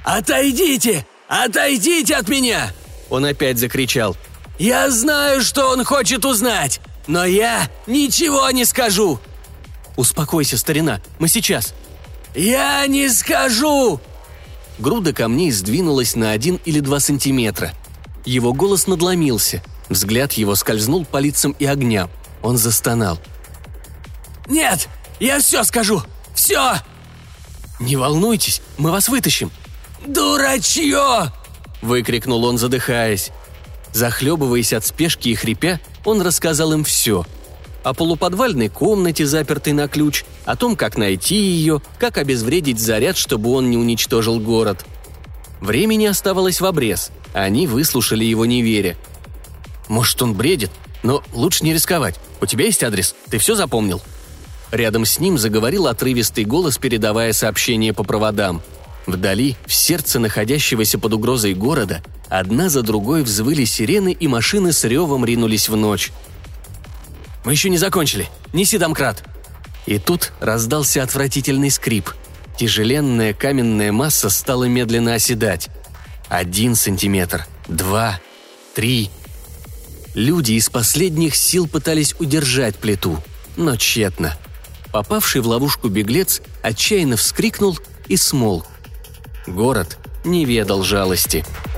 «Отойдите! 0.05 1.05
Отойдите 1.27 2.15
от 2.15 2.29
меня!» 2.29 2.71
Он 3.09 3.25
опять 3.25 3.57
закричал. 3.57 4.15
Я 4.57 4.89
знаю, 4.89 5.41
что 5.41 5.67
он 5.67 5.83
хочет 5.83 6.23
узнать, 6.23 6.79
но 7.07 7.25
я 7.25 7.69
ничего 7.87 8.49
не 8.51 8.63
скажу!» 8.63 9.19
«Успокойся, 9.97 10.57
старина, 10.57 11.01
мы 11.19 11.27
сейчас!» 11.27 11.73
«Я 12.35 12.85
не 12.87 13.09
скажу!» 13.09 13.99
Груда 14.79 15.13
камней 15.13 15.51
сдвинулась 15.51 16.15
на 16.15 16.31
один 16.31 16.59
или 16.65 16.79
два 16.79 16.99
сантиметра. 16.99 17.73
Его 18.25 18.53
голос 18.53 18.87
надломился. 18.87 19.61
Взгляд 19.89 20.33
его 20.33 20.55
скользнул 20.55 21.05
по 21.05 21.17
лицам 21.17 21.55
и 21.59 21.65
огням. 21.65 22.09
Он 22.41 22.57
застонал. 22.57 23.19
«Нет! 24.47 24.87
Я 25.19 25.39
все 25.39 25.63
скажу! 25.63 26.01
Все!» 26.33 26.75
«Не 27.79 27.95
волнуйтесь, 27.95 28.61
мы 28.77 28.91
вас 28.91 29.09
вытащим!» 29.09 29.51
«Дурачье!»– 30.05 31.31
выкрикнул 31.81 32.43
он, 32.45 32.57
задыхаясь. 32.57 33.31
Захлебываясь 33.93 34.73
от 34.73 34.85
спешки 34.85 35.29
и 35.29 35.35
хрипя, 35.35 35.79
он 36.03 36.21
рассказал 36.21 36.73
им 36.73 36.83
все. 36.83 37.25
О 37.83 37.93
полуподвальной 37.93 38.69
комнате, 38.69 39.25
запертой 39.25 39.73
на 39.73 39.87
ключ, 39.87 40.23
о 40.45 40.55
том, 40.55 40.75
как 40.75 40.97
найти 40.97 41.35
ее, 41.35 41.81
как 41.99 42.17
обезвредить 42.17 42.79
заряд, 42.79 43.17
чтобы 43.17 43.51
он 43.51 43.69
не 43.69 43.77
уничтожил 43.77 44.39
город. 44.39 44.85
Времени 45.59 46.05
оставалось 46.05 46.61
в 46.61 46.65
обрез. 46.65 47.11
Они 47.33 47.67
выслушали 47.67 48.23
его 48.23 48.45
не 48.45 48.61
веря. 48.61 48.95
«Может, 49.89 50.21
он 50.21 50.33
бредит? 50.33 50.71
Но 51.03 51.23
лучше 51.33 51.65
не 51.65 51.73
рисковать. 51.73 52.15
У 52.41 52.45
тебя 52.45 52.65
есть 52.65 52.83
адрес? 52.83 53.15
Ты 53.29 53.37
все 53.37 53.55
запомнил?» 53.55 54.01
Рядом 54.71 55.05
с 55.05 55.19
ним 55.19 55.37
заговорил 55.37 55.87
отрывистый 55.87 56.45
голос, 56.45 56.77
передавая 56.77 57.33
сообщение 57.33 57.93
по 57.93 58.03
проводам. 58.03 58.61
Вдали, 59.05 59.55
в 59.65 59.73
сердце 59.73 60.19
находящегося 60.19 60.97
под 60.97 61.13
угрозой 61.13 61.53
города, 61.53 62.01
одна 62.29 62.69
за 62.69 62.81
другой 62.81 63.23
взвыли 63.23 63.65
сирены 63.65 64.13
и 64.13 64.27
машины 64.27 64.71
с 64.71 64.83
ревом 64.85 65.25
ринулись 65.25 65.67
в 65.67 65.75
ночь. 65.75 66.11
«Мы 67.43 67.51
еще 67.53 67.69
не 67.69 67.77
закончили. 67.77 68.29
Неси 68.53 68.77
домкрат!» 68.77 69.23
И 69.85 69.99
тут 69.99 70.31
раздался 70.39 71.03
отвратительный 71.03 71.71
скрип. 71.71 72.09
Тяжеленная 72.57 73.33
каменная 73.33 73.91
масса 73.91 74.29
стала 74.29 74.65
медленно 74.65 75.15
оседать. 75.15 75.69
Один 76.29 76.75
сантиметр, 76.75 77.45
два, 77.67 78.19
три. 78.75 79.09
Люди 80.13 80.53
из 80.53 80.69
последних 80.69 81.35
сил 81.35 81.67
пытались 81.67 82.15
удержать 82.19 82.75
плиту, 82.77 83.21
но 83.57 83.75
тщетно– 83.75 84.37
Попавший 84.93 85.41
в 85.41 85.47
ловушку 85.47 85.89
беглец 85.89 86.39
отчаянно 86.61 87.17
вскрикнул 87.17 87.79
и 88.07 88.15
смолк. 88.15 88.67
Город 89.47 89.97
не 90.23 90.45
ведал 90.45 90.83
жалости– 90.83 91.43